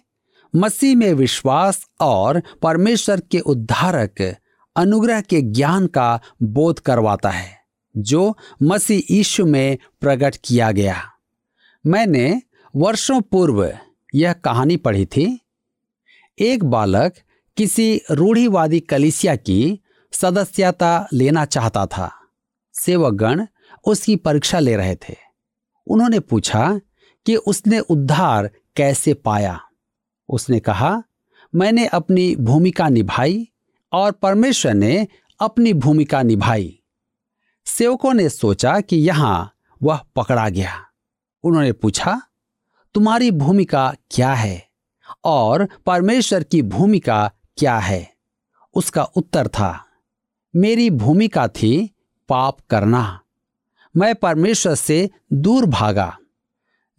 मसीह 0.56 0.96
में 0.96 1.13
विश्वास 1.13 1.86
और 2.01 2.42
परमेश्वर 2.62 3.20
के 3.20 3.39
उद्धारक 3.39 4.36
अनुग्रह 4.75 5.22
के 5.22 5.42
ज्ञान 5.42 5.88
का 5.88 6.20
बोध 6.44 6.80
करवाता 6.80 7.30
है, 7.30 7.60
जो 7.98 8.38
मसीह 8.63 9.16
यीशु 9.16 9.46
में 9.46 9.77
प्रकट 10.01 10.38
किया 10.44 10.72
गया। 10.72 11.01
मैंने 11.86 12.42
वर्षों 12.75 13.22
पूर्व 13.22 13.77
यह 14.16 14.34
कहानी 14.34 14.77
पढ़ी 14.77 15.06
थी। 15.06 15.39
एक 16.39 16.63
बालक 16.63 17.13
किसी 17.58 18.01
रूढ़ीवादी 18.12 18.80
कलिसिया 18.80 19.36
की 19.36 19.80
सदस्यता 20.12 21.08
लेना 21.13 21.46
चाहता 21.46 21.86
था। 21.86 22.12
सेवकगण 22.74 23.46
उसकी 23.88 24.15
परीक्षा 24.15 24.60
ले 24.60 24.75
रहे 24.75 24.96
थे। 24.96 25.15
उन्होंने 25.88 26.20
पूछा 26.20 26.79
कि 27.25 27.36
उसने 27.36 27.79
उद्धार 27.79 28.50
कैसे 28.75 29.13
पाया? 29.13 29.60
उसने 30.29 30.60
कहा, 30.60 31.03
मैंने 31.56 31.86
अपनी 31.86 32.36
भूमिका 32.36 32.89
निभाई 32.89 33.48
और 33.94 34.12
परमेश्वर 34.12 34.74
ने 34.74 35.08
अपनी 35.39 35.74
भूमिका 35.74 36.22
निभाई। 36.24 36.79
सेवकों 37.65 38.13
ने 38.13 38.29
सोचा 38.29 38.79
कि 38.79 38.98
यहाँ 38.98 39.53
वह 39.83 40.00
पकड़ा 40.16 40.50
गया। 40.50 40.74
उन्होंने 41.44 41.72
पूछा, 41.72 42.22
तुम्हारी 42.96 43.31
भूमिका 43.31 43.94
क्या 44.11 44.33
है 44.33 44.68
और 45.24 45.68
परमेश्वर 45.85 46.44
की 46.44 46.61
भूमिका 46.61 47.31
क्या 47.57 47.77
है? 47.77 48.14
उसका 48.75 49.03
उत्तर 49.03 49.48
था, 49.48 49.85
मेरी 50.55 50.90
भूमिका 50.90 51.48
थी 51.48 51.96
पाप 52.29 52.57
करना। 52.70 53.20
मैं 53.98 54.16
परमेश्वर 54.16 54.75
से 54.75 55.10
दूर 55.33 55.66
भागा। 55.66 56.18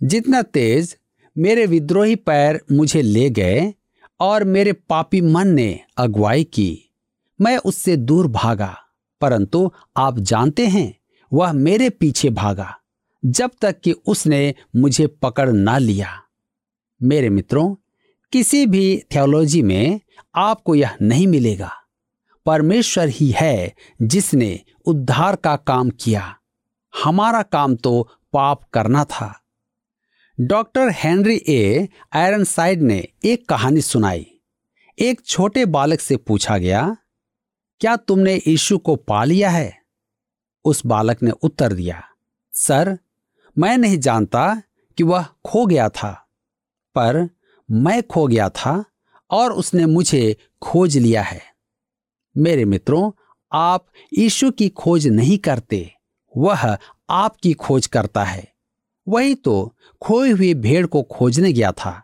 जितना 0.03 0.43
तेज 0.43 0.97
मेरे 1.39 1.67
विद्रोही 1.67 2.17
पैर 2.17 2.61
मुझे 2.73 3.03
ले 3.03 3.31
गए 3.31 3.75
और 4.21 4.45
मेरे 4.45 4.73
पापी 4.73 5.21
मन 5.21 5.49
ने 5.49 5.81
अगुवाई 5.97 6.45
की, 6.45 6.95
मैं 7.41 7.59
उससे 7.59 7.97
दूर 7.97 8.29
भागा। 8.29 8.77
परंतु 9.21 9.71
आप 9.97 10.19
जानते 10.19 10.67
हैं, 10.67 10.99
वह 11.33 11.53
मेरे 11.53 11.91
पीछे 11.91 12.31
भागा, 12.31 12.79
जब 13.25 13.51
तक 13.61 13.81
कि 13.81 13.93
उसने 13.93 14.55
मुझे 14.77 15.07
पकड़ 15.07 15.53
ना 15.53 15.79
लिया। 15.79 16.23
मेरे 17.03 17.29
मित्रों, 17.29 17.75
किसी 18.33 18.67
भी 18.67 19.03
थियोलॉजी 19.15 19.63
में 19.63 20.01
आपको 20.35 20.75
यह 20.75 20.97
नहीं 21.03 21.27
मिलेगा। 21.27 21.71
परमेश्वर 22.47 23.09
ही 23.09 23.31
है 23.31 23.75
जिसने 24.03 24.61
उद्धार 24.85 25.37
का 25.37 25.57
काम 25.57 25.91
किया। 25.91 26.35
हमारा 26.95 27.43
काम 27.43 27.75
तो 27.77 28.03
पाप 28.33 28.63
करना 28.65 29.05
था। 29.05 29.33
Doctor 30.39 30.91
Henry 30.95 31.37
A. 31.49 31.89
Iron 32.13 32.45
side 32.45 32.83
ने 32.83 33.07
एक 33.25 33.49
कहानी 33.49 33.81
सुनाई। 33.81 34.27
एक 34.99 35.21
छोटे 35.27 35.65
बालक 35.67 36.01
से 36.01 36.17
पूछा 36.17 36.59
गया, 36.59 36.97
क्या 37.81 37.97
तुमने 37.97 38.35
यीशु 38.37 38.79
को 38.79 38.97
पा 38.97 39.25
लिया 39.25 39.51
है? 39.51 39.77
उस 40.65 40.85
बालक 40.87 41.23
ने 41.23 41.31
उत्तर 41.31 41.73
दिया, 41.73 42.03
सर, 42.55 42.99
मैं 43.57 43.77
नहीं 43.79 43.99
जानता 43.99 44.63
कि 44.99 45.05
वह 45.05 45.27
खो 45.45 45.67
गया 45.67 45.89
था, 45.89 46.11
पर 46.97 47.29
मैं 47.69 48.03
खो 48.03 48.27
गया 48.27 48.49
था 48.49 48.85
और 49.31 49.53
उसने 49.53 49.87
मुझे 49.87 50.37
खोज 50.63 50.97
लिया 50.99 51.23
है। 51.23 51.43
मेरे 52.37 52.65
मित्रों, 52.65 53.11
आप 53.53 53.87
यीशु 54.19 54.51
की 54.51 54.69
खोज 54.69 55.07
नहीं 55.09 55.39
करते। 55.39 55.95
वह 56.37 56.77
आपकी 57.11 57.53
खोज 57.53 57.87
करता 57.87 58.25
है। 58.25 58.53
वही 59.09 59.35
तो 59.35 59.75
खोई 60.03 60.31
हुई 60.31 60.55
भेड़ 60.55 60.87
को 60.87 61.03
खोजने 61.03 61.53
गया 61.53 61.73
था 61.73 62.03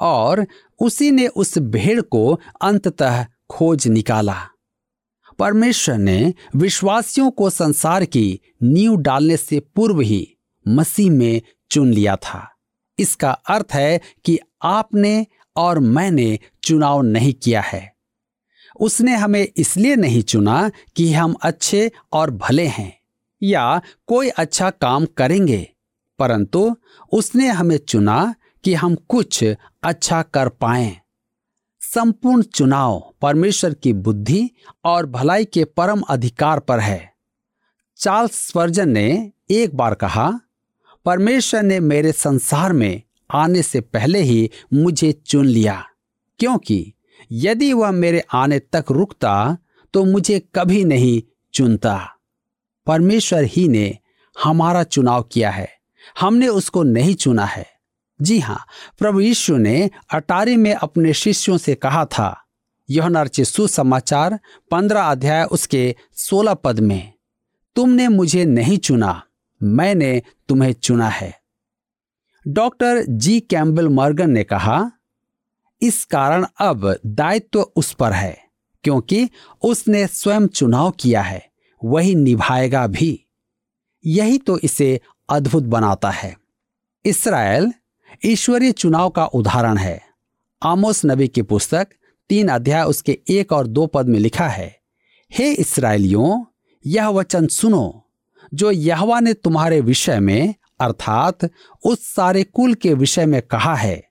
और 0.00 0.46
उसी 0.80 1.10
ने 1.10 1.26
उस 1.26 1.58
भेड़ 1.58 2.00
को 2.00 2.40
अंततः 2.62 3.26
खोज 3.50 3.88
निकाला। 3.88 4.36
परमेश्वर 5.38 5.98
ने 5.98 6.34
विश्वासियों 6.56 7.30
को 7.30 7.50
संसार 7.50 8.04
की 8.04 8.40
नींव 8.62 8.96
डालने 8.96 9.36
से 9.36 9.60
पूर्व 9.60 10.00
ही 10.00 10.36
मसीह 10.68 11.10
में 11.10 11.42
चुन 11.70 11.92
लिया 11.92 12.16
था। 12.16 12.48
इसका 12.98 13.30
अर्थ 13.30 13.66
है 13.72 14.00
कि 14.24 14.38
आपने 14.62 15.26
और 15.56 15.78
मैंने 15.78 16.38
चुनाव 16.64 17.02
नहीं 17.02 17.32
किया 17.32 17.60
है। 17.60 17.96
उसने 18.80 19.16
हमें 19.16 19.48
इसलिए 19.56 19.96
नहीं 19.96 20.22
चुना 20.22 20.70
कि 20.96 21.12
हम 21.12 21.34
अच्छे 21.42 21.90
और 22.12 22.30
भले 22.30 22.66
हैं। 22.66 23.00
या 23.46 23.80
कोई 24.06 24.28
अच्छा 24.28 24.70
काम 24.70 25.06
करेंगे। 25.06 25.68
परंतु 26.18 26.76
उसने 27.12 27.48
हमें 27.48 27.76
चुना 27.78 28.34
कि 28.64 28.74
हम 28.74 28.94
कुछ 28.94 29.44
अच्छा 29.82 30.22
कर 30.22 30.48
पाए। 30.48 30.96
संपूर्ण 31.80 32.42
चुनाव 32.42 33.14
परमेश्वर 33.22 33.74
की 33.74 33.92
बुद्धि 33.92 34.50
और 34.84 35.06
भलाई 35.06 35.44
के 35.44 35.64
परम 35.64 36.00
अधिकार 36.00 36.60
पर 36.60 36.80
है। 36.80 37.12
चार्ल्स 37.96 38.32
स्वर्जन 38.48 38.88
ने 38.88 39.32
एक 39.50 39.76
बार 39.76 39.94
कहा, 39.94 40.40
परमेश्वर 41.04 41.62
ने 41.62 41.80
मेरे 41.80 42.12
संसार 42.12 42.72
में 42.72 43.02
आने 43.30 43.62
से 43.62 43.80
पहले 43.80 44.18
ही 44.18 44.50
मुझे 44.72 45.12
चुन 45.12 45.46
लिया, 45.46 45.84
क्योंकि 46.38 46.92
यदि 47.32 47.72
वह 47.72 47.90
मेरे 47.90 48.24
आने 48.32 48.58
तक 48.58 48.84
रुकता 48.90 49.56
तो 49.94 50.04
मुझे 50.04 50.38
कभी 50.54 50.84
नहीं 50.84 51.22
चुनता। 51.54 52.15
परमेश्वर 52.86 53.44
ही 53.46 53.66
ने 53.68 53.98
हमारा 54.36 54.82
चुनाव 54.84 55.22
किया 55.22 55.50
है। 55.50 55.68
हमने 56.20 56.48
उसको 56.48 56.82
नहीं 56.82 57.14
चुना 57.14 57.44
है। 57.44 57.66
जी 58.20 58.38
हाँ 58.38 58.58
प्रभु 58.98 59.20
यीशु 59.20 59.56
ने 59.56 59.90
अटारी 60.14 60.56
में 60.56 60.72
अपने 60.74 61.12
शिष्यों 61.12 61.56
से 61.58 61.74
कहा 61.74 62.04
था, 62.04 62.36
यह 62.88 63.08
नर्च 63.08 63.40
सुसमाचार 63.40 64.38
पंद्रह 64.70 65.02
अध्याय 65.02 65.44
उसके 65.44 65.94
सोलह 66.16 66.54
पद 66.54 66.80
में, 66.80 67.12
तुमने 67.76 68.06
मुझे 68.08 68.44
नहीं 68.44 68.78
चुना, 68.78 69.22
मैंने 69.60 70.22
तुम्हें 70.48 70.72
चुना 70.72 71.08
है। 71.08 71.32
डॉक्टर 72.46 73.02
जी 73.08 73.38
कैम्बल 73.40 73.88
मॉर्गन 73.88 74.30
ने 74.30 74.44
कहा, 74.44 74.90
इस 75.82 76.04
कारण 76.04 76.46
अब 76.60 76.94
दायित्व 77.06 77.60
उस 77.76 77.92
पर 77.92 78.12
है, 78.12 78.38
क्योंकि 78.84 79.28
उसने 79.62 80.06
स्वयं 80.06 80.46
चुनाव 80.46 80.90
किया 80.90 81.22
है। 81.22 81.44
वही 81.86 82.14
निभाएगा 82.14 82.86
भी। 82.86 83.18
यही 84.04 84.38
तो 84.38 84.58
इसे 84.58 84.98
अद्भुत 85.28 85.62
बनाता 85.64 86.10
है। 86.10 86.34
इसराइल, 87.04 87.72
ईश्वरीय 88.24 88.72
चुनाव 88.72 89.10
का 89.10 89.24
उदाहरण 89.26 89.76
है। 89.76 90.00
आमोस 90.62 91.04
नबी 91.04 91.28
की 91.28 91.42
पुस्तक 91.42 91.88
तीन 92.30 92.48
अध्याय 92.48 92.84
उसके 92.84 93.18
एक 93.30 93.52
और 93.52 93.66
दो 93.66 93.86
पद 93.86 94.08
में 94.08 94.18
लिखा 94.18 94.48
है, 94.48 94.74
हे 95.32 95.52
इसराइलियों, 95.52 96.44
यह 96.84 97.08
वचन 97.08 97.46
सुनो, 97.46 98.02
जो 98.54 98.70
यहवा 98.70 99.20
ने 99.20 99.32
तुम्हारे 99.34 99.80
विषय 99.80 100.20
में, 100.20 100.54
अर्थात 100.80 101.44
उस 101.84 102.06
सारे 102.06 102.42
कुल 102.44 102.74
के 102.74 102.94
विषय 102.94 103.26
में 103.26 103.40
कहा 103.42 103.74
है, 103.74 104.02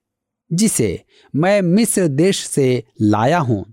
जिसे 0.52 1.04
मैं 1.34 1.62
मिस्र 1.62 2.08
देश 2.08 2.46
से 2.46 2.84
लाया 3.02 3.40
हूँ। 3.40 3.64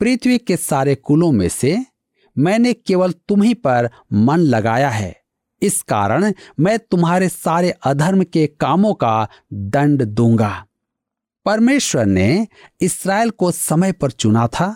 पृथ्वी 0.00 0.38
के 0.38 0.56
सारे 0.56 0.94
कुलों 0.94 1.32
में 1.32 1.48
से 1.48 1.76
मैंने 2.36 2.72
केवल 2.72 3.12
तुम्ही 3.28 3.54
पर 3.54 3.88
मन 4.12 4.38
लगाया 4.38 4.88
है। 4.88 5.14
इस 5.62 5.80
कारण 5.82 6.32
मैं 6.60 6.78
तुम्हारे 6.80 7.28
सारे 7.28 7.70
अधर्म 7.84 8.22
के 8.24 8.46
कामों 8.60 8.94
का 8.94 9.28
दंड 9.52 10.02
दूँगा। 10.04 10.64
परमेश्वर 11.46 12.06
ने 12.06 12.46
इसराइल 12.80 13.30
को 13.30 13.50
समय 13.50 13.92
पर 13.92 14.10
चुना 14.10 14.46
था, 14.46 14.74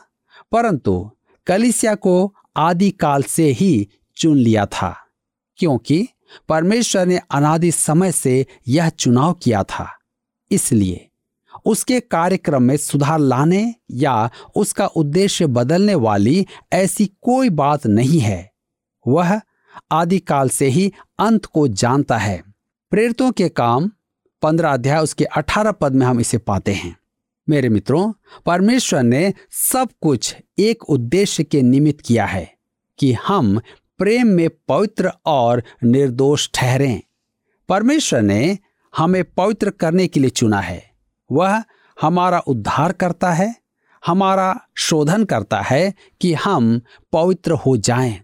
परंतु 0.52 1.10
कलिसिया 1.46 1.94
को 1.94 2.34
आदि 2.56 2.90
काल 2.90 3.22
से 3.22 3.50
ही 3.50 3.88
चुन 4.16 4.36
लिया 4.36 4.66
था, 4.66 4.94
क्योंकि 5.58 6.06
परमेश्वर 6.48 7.06
ने 7.06 7.20
अनादि 7.30 7.70
समय 7.72 8.12
से 8.12 8.46
यह 8.68 8.88
चुनाव 8.88 9.32
किया 9.32 9.62
था। 9.62 9.88
इसलिए 10.50 11.07
उसके 11.64 12.00
कार्यक्रम 12.00 12.62
में 12.62 12.76
सुधार 12.76 13.18
लाने 13.18 13.74
या 13.90 14.30
उसका 14.56 14.86
उद्देश्य 14.86 15.46
बदलने 15.46 15.94
वाली 15.94 16.46
ऐसी 16.72 17.06
कोई 17.06 17.50
बात 17.50 17.86
नहीं 17.86 18.20
है। 18.20 18.52
वह 19.06 19.40
आदिकाल 19.92 20.48
से 20.48 20.66
ही 20.66 20.92
अंत 21.18 21.44
को 21.44 21.68
जानता 21.68 22.16
है। 22.16 22.42
प्रेरितों 22.90 23.32
के 23.32 23.48
काम, 23.48 23.90
पंद्रह 24.42 24.72
अध्याय 24.72 25.02
उसके 25.02 25.24
अठारह 25.24 25.72
पद 25.72 25.94
में 25.94 26.06
हम 26.06 26.20
इसे 26.20 26.38
पाते 26.38 26.72
हैं। 26.72 26.96
मेरे 27.48 27.68
मित्रों, 27.68 28.12
परमेश्वर 28.46 29.02
ने 29.02 29.34
सब 29.50 29.88
कुछ 30.02 30.36
एक 30.58 30.90
उद्देश्य 30.90 31.44
के 31.44 31.62
निमित्त 31.62 32.00
किया 32.00 32.26
है 32.26 32.54
कि 32.98 33.12
हम 33.12 33.60
प्रेम 33.98 34.26
में 34.26 34.50
पवित्र 34.68 35.12
और 35.26 35.62
निर्दोष 35.84 36.48
ठहरें। 36.54 37.02
परमेश्वर 37.68 38.22
ने 38.22 38.58
हमें 38.96 39.24
पवित्र 39.24 39.70
करने 39.70 40.06
के 40.06 40.20
लिए 40.20 40.30
चुना 40.30 40.60
है। 40.60 40.90
वह 41.32 41.64
हमारा 42.00 42.38
उद्धार 42.38 42.92
करता 42.92 43.32
है, 43.32 43.56
हमारा 44.06 44.60
शोधन 44.76 45.24
करता 45.24 45.60
है 45.60 45.94
कि 46.20 46.34
हम 46.34 46.80
पवित्र 47.12 47.52
हो 47.52 47.76
जाएँ। 47.76 48.20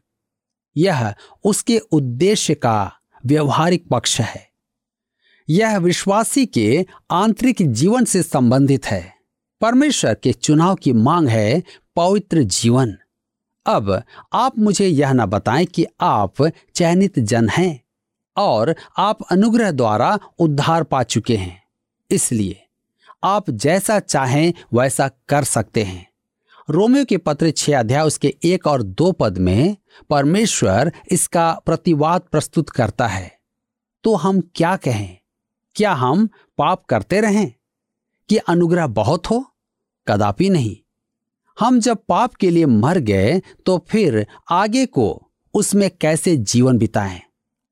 यह 0.76 1.14
उसके 1.44 1.78
उद्देश्य 1.78 2.54
का 2.54 2.92
व्यवहारिक 3.26 3.88
पक्ष 3.88 4.20
है। 4.20 4.50
यह 5.48 5.78
विश्वासी 5.78 6.46
के 6.46 6.86
आंतरिक 7.10 7.56
जीवन 7.60 8.04
से 8.04 8.22
संबंधित 8.22 8.86
है। 8.86 9.14
परमेश्वर 9.60 10.14
के 10.14 10.32
चुनाव 10.32 10.74
की 10.74 10.92
मांग 10.92 11.28
है 11.28 11.62
पवित्र 11.96 12.42
जीवन। 12.42 12.96
अब 13.66 14.02
आप 14.32 14.58
मुझे 14.58 14.86
यह 14.86 15.12
न 15.12 15.26
बताएँ 15.26 15.64
कि 15.64 15.86
आप 16.00 16.52
चयनित 16.74 17.18
जन 17.18 17.48
हैं 17.48 17.84
और 18.36 18.76
आप 18.98 19.22
अनुग्रह 19.22 19.70
द्वारा 19.70 20.18
उद्धार 20.38 20.82
पा 20.82 21.02
चुके 21.02 21.36
हैं। 21.36 21.62
इसलिए 22.10 22.63
आप 23.24 23.50
जैसा 23.50 24.00
चाहें 24.00 24.54
वैसा 24.74 25.08
कर 25.08 25.44
सकते 25.44 25.82
हैं। 25.82 26.10
रोमियो 26.70 27.04
के 27.04 27.16
पत्र 27.16 27.50
छह 27.50 27.78
अध्याय 27.78 28.06
उसके 28.06 28.36
एक 28.44 28.66
और 28.66 28.82
दो 28.82 29.12
पद 29.12 29.38
में, 29.38 29.76
परमेश्वर 30.10 30.92
इसका 31.12 31.62
प्रतिवाद 31.66 32.20
प्रस्तुत 32.20 32.70
करता 32.70 33.06
है। 33.06 33.38
तो 34.04 34.14
हम 34.14 34.40
क्या 34.54 34.76
कहें? 34.76 35.18
क्या 35.74 35.92
हम 35.92 36.26
पाप 36.58 36.84
करते 36.84 37.20
रहें? 37.20 37.52
कि 38.28 38.36
अनुग्रह 38.36 38.86
बहुत 38.86 39.26
हो? 39.26 39.44
कदापि 40.08 40.50
नहीं। 40.50 40.76
हम 41.60 41.80
जब 41.80 41.98
पाप 42.08 42.34
के 42.34 42.50
लिए 42.50 42.66
मर 42.66 42.98
गए 42.98 43.42
तो 43.66 43.86
फिर 43.88 44.26
आगे 44.50 44.86
को 44.86 45.30
उसमें 45.54 45.90
कैसे 46.00 46.36
जीवन 46.36 46.78
बिताएँ? 46.78 47.22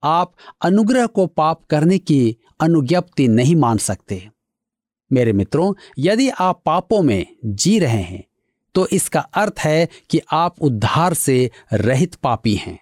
आप 0.05 0.35
अनुग्रह 0.62 1.07
को 1.07 1.27
पाप 1.27 1.65
करने 1.65 1.99
की 1.99 2.37
अनुज्ञप्ति 2.61 3.29
नहीं 3.29 3.57
मान 3.57 3.79
सकते। 3.79 4.32
मेरे 5.12 5.33
मित्रों, 5.33 5.72
यदि 5.98 6.29
आप 6.29 6.62
पापों 6.66 7.03
में 7.03 7.27
जी 7.44 7.79
रहे 7.79 8.03
हैं 8.03 8.25
तो 8.75 8.87
इसका 8.87 9.20
अर्थ 9.20 9.59
है 9.59 9.88
कि 10.11 10.20
आप 10.33 10.61
उद्धार 10.61 11.14
से 11.14 11.51
रहित 11.72 12.14
पापी 12.14 12.55
हैं। 12.55 12.79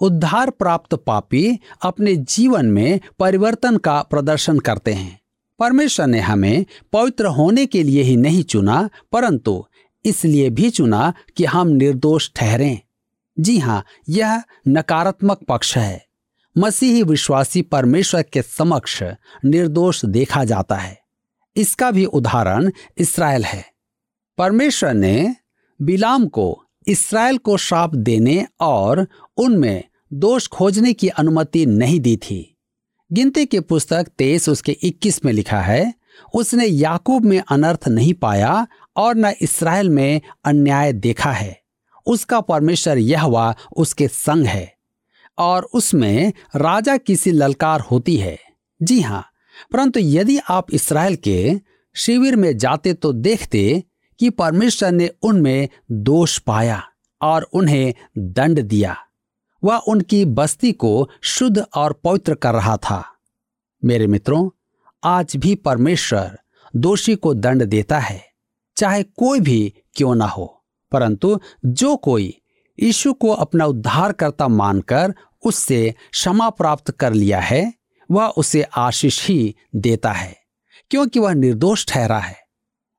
उद्धार 0.00 0.50
प्राप्त 0.50 0.94
पापी 0.94 1.58
अपने 1.82 2.16
जीवन 2.16 2.66
में 2.66 3.00
परिवर्तन 3.18 3.76
का 3.76 4.00
प्रदर्शन 4.02 4.58
करते 4.58 4.92
हैं। 4.92 5.20
परमेश्वर 5.58 6.06
ने 6.06 6.20
हमें 6.20 6.64
पवित्र 6.92 7.26
होने 7.26 7.66
के 7.66 7.82
लिए 7.82 8.02
ही 8.02 8.16
नहीं 8.16 8.42
चुना, 8.42 8.88
परंतु 9.12 9.64
इसलिए 10.04 10.50
भी 10.50 10.70
चुना 10.70 11.12
कि 11.36 11.44
हम 11.44 11.68
निर्दोष 11.68 12.30
ठहरें। 12.36 12.80
जी 13.40 13.58
हाँ 13.58 13.84
यह 14.08 14.42
नकारात्मक 14.68 15.42
पक्ष 15.48 15.76
है। 15.76 16.06
मसीही 16.58 17.02
विश्वासी 17.02 17.62
परमेश्वर 17.62 18.22
के 18.22 18.42
समक्ष 18.42 19.02
निर्दोष 19.44 20.04
देखा 20.04 20.44
जाता 20.44 20.76
है। 20.76 20.99
इसका 21.56 21.90
भी 21.90 22.04
उदाहरण 22.04 22.70
इसराइल 22.98 23.44
है। 23.44 23.64
परमेश्वर 24.38 24.94
ने 24.94 25.36
बिलाम 25.80 26.26
को 26.26 26.64
इसराइल 26.86 27.38
को 27.38 27.56
श्राप 27.56 27.94
देने 27.94 28.46
और 28.60 29.06
उनमें 29.36 29.84
दोष 30.12 30.48
खोजने 30.48 30.92
की 30.92 31.08
अनुमति 31.08 31.66
नहीं 31.66 32.00
दी 32.00 32.16
थी। 32.16 32.56
गिनती 33.12 33.46
की 33.46 33.60
पुस्तक 33.60 34.08
तेईस 34.18 34.48
उसके 34.48 34.72
इक्कीस 34.72 35.24
में 35.24 35.32
लिखा 35.32 35.60
है, 35.60 35.94
उसने 36.34 36.66
याकूब 36.66 37.24
में 37.24 37.42
अनर्थ 37.50 37.88
नहीं 37.88 38.14
पाया 38.14 38.66
और 38.96 39.16
न 39.16 39.32
इसराइल 39.40 39.90
में 39.90 40.20
अन्याय 40.44 40.92
देखा 40.92 41.32
है। 41.32 41.60
उसका 42.06 42.40
परमेश्वर 42.40 42.98
यह 42.98 43.22
हुआ 43.22 43.54
उसके 43.76 44.08
संग 44.08 44.46
है 44.46 44.74
और 45.38 45.62
उसमें 45.64 46.32
राजा 46.56 46.96
की 46.96 47.16
सी 47.16 47.30
ललकार 47.30 47.80
होती 47.80 48.16
है। 48.16 48.38
जी 48.82 49.00
हाँ 49.00 49.29
परंतु 49.72 50.00
यदि 50.00 50.38
आप 50.38 50.72
इसराइल 50.72 51.16
के 51.16 51.60
शिविर 51.94 52.36
में 52.36 52.56
जाते 52.56 52.94
तो 52.94 53.12
देखते 53.12 53.84
कि 54.18 54.30
परमेश्वर 54.30 54.90
ने 54.90 55.10
उनमें 55.22 55.68
दोष 55.90 56.38
पाया 56.38 56.82
और 57.22 57.42
उन्हें 57.42 57.94
दंड 58.18 58.60
दिया। 58.60 58.96
वह 59.64 59.76
उनकी 59.76 60.24
बस्ती 60.24 60.72
को 60.72 61.10
शुद्ध 61.22 61.66
और 61.74 61.92
पवित्र 61.92 62.34
कर 62.34 62.52
रहा 62.52 62.76
था। 62.76 63.04
मेरे 63.84 64.06
मित्रों, 64.06 64.50
आज 65.04 65.36
भी 65.36 65.54
परमेश्वर 65.54 66.38
दोषी 66.76 67.14
को 67.14 67.34
दंड 67.34 67.64
देता 67.64 67.98
है, 67.98 68.24
चाहे 68.76 69.02
कोई 69.02 69.40
भी 69.40 69.74
क्यों 69.94 70.14
ना 70.14 70.26
हो। 70.26 70.64
परंतु 70.92 71.40
जो 71.64 71.96
कोई 71.96 72.40
यीशु 72.82 73.12
को 73.12 73.28
अपना 73.28 73.64
उद्धारकर्ता 73.64 74.48
मानकर 74.48 75.14
उससे 75.44 75.94
क्षमा 76.10 76.50
प्राप्त 76.50 76.90
कर 76.90 77.12
लिया 77.12 77.40
है 77.40 77.72
वह 78.10 78.26
उसे 78.28 78.62
आशीष 78.62 79.26
ही 79.28 79.54
देता 79.76 80.12
है, 80.12 80.36
क्योंकि 80.90 81.18
वह 81.18 81.34
निर्दोष 81.34 81.86
ठहरा 81.88 82.18
है। 82.18 82.36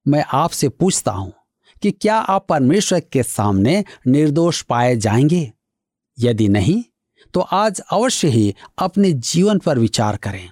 मैं 0.08 0.24
आपसे 0.34 0.70
पूछता 0.70 1.12
हूँ 1.12 1.34
कि 1.82 1.92
क्या 1.92 2.16
आप 2.16 2.46
परमेश्वर 2.50 3.00
के 3.00 3.24
सामने 3.24 3.84
निर्दोष 4.08 4.62
पाए 4.62 4.96
जाएँगे? 4.96 5.52
यदि 6.20 6.48
नहीं 6.50 6.84
तो 7.34 7.40
आज 7.40 7.80
अवश्य 7.92 8.28
ही 8.28 8.56
अपने 8.78 9.12
जीवन 9.12 9.60
पर 9.60 9.80
विचार 9.80 10.18
करें। 10.18 10.50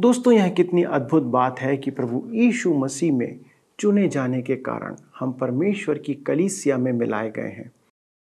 दोस्तों, 0.00 0.32
यह 0.32 0.48
कितनी 0.48 0.82
अद्भुत 0.82 1.22
बात 1.22 1.60
है 1.60 1.76
कि 1.76 1.90
प्रभु 1.90 2.22
यीशु 2.30 2.74
मसीह 2.74 3.12
में 3.12 3.40
चुने 3.78 4.08
जाने 4.08 4.42
के 4.42 4.56
कारण 4.56 4.96
हम 5.18 5.32
परमेश्वर 5.32 5.98
की 5.98 6.14
कलीसिया 6.14 6.78
में 6.78 6.92
मिलाए 6.92 7.30
गए 7.30 7.48
हैं, 7.48 7.70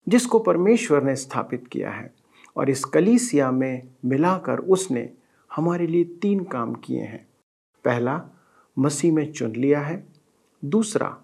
जिसको 0.09 0.39
परमेश्वर 0.39 1.03
ने 1.03 1.17
स्थापित 1.17 1.67
किया 1.73 1.91
है। 1.91 2.13
और 2.57 2.71
इस 2.71 2.85
कलीसिया 2.85 3.51
में 3.51 3.83
मिलाकर 4.05 4.59
उसने 4.59 5.11
हमारे 5.57 5.87
लिए 5.87 6.05
तीन 6.05 6.45
काम 6.45 6.75
किए 6.75 7.01
हैं। 7.01 7.29
पहला, 7.85 8.25
मसीह 8.79 9.13
में 9.13 9.33
चुन 9.33 9.53
लिया 9.53 9.81
है। 9.81 10.07
दूसरा, 10.65 11.19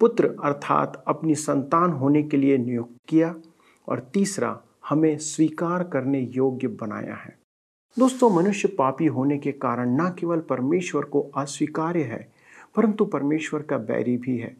पुत्र 0.00 0.36
अर्थात 0.44 1.04
अपनी 1.06 1.34
संतान 1.34 1.90
होने 1.90 2.22
के 2.22 2.36
लिए 2.36 2.58
नियुक्त 2.58 2.96
किया। 3.08 3.34
और 3.88 4.00
तीसरा, 4.00 4.60
हमें 4.88 5.18
स्वीकार 5.18 5.84
करने 5.84 6.20
योग्य 6.20 6.68
बनाया 6.68 7.14
है। 7.14 7.38
दोस्तों, 7.98 8.30
मनुष्य 8.30 8.68
पापी 8.68 9.06
होने 9.06 9.38
के 9.38 9.52
कारण 9.52 9.96
न 10.00 10.14
केवल 10.18 10.40
परमेश्वर 10.40 11.04
को 11.04 11.20
अस्वीकार्य 11.20 12.02
है, 12.02 12.32
परंतु 12.76 13.04
परमेश्वर 13.04 13.62
का 13.62 13.78
बैरी 13.78 14.16
भी 14.16 14.38
है। 14.38 14.56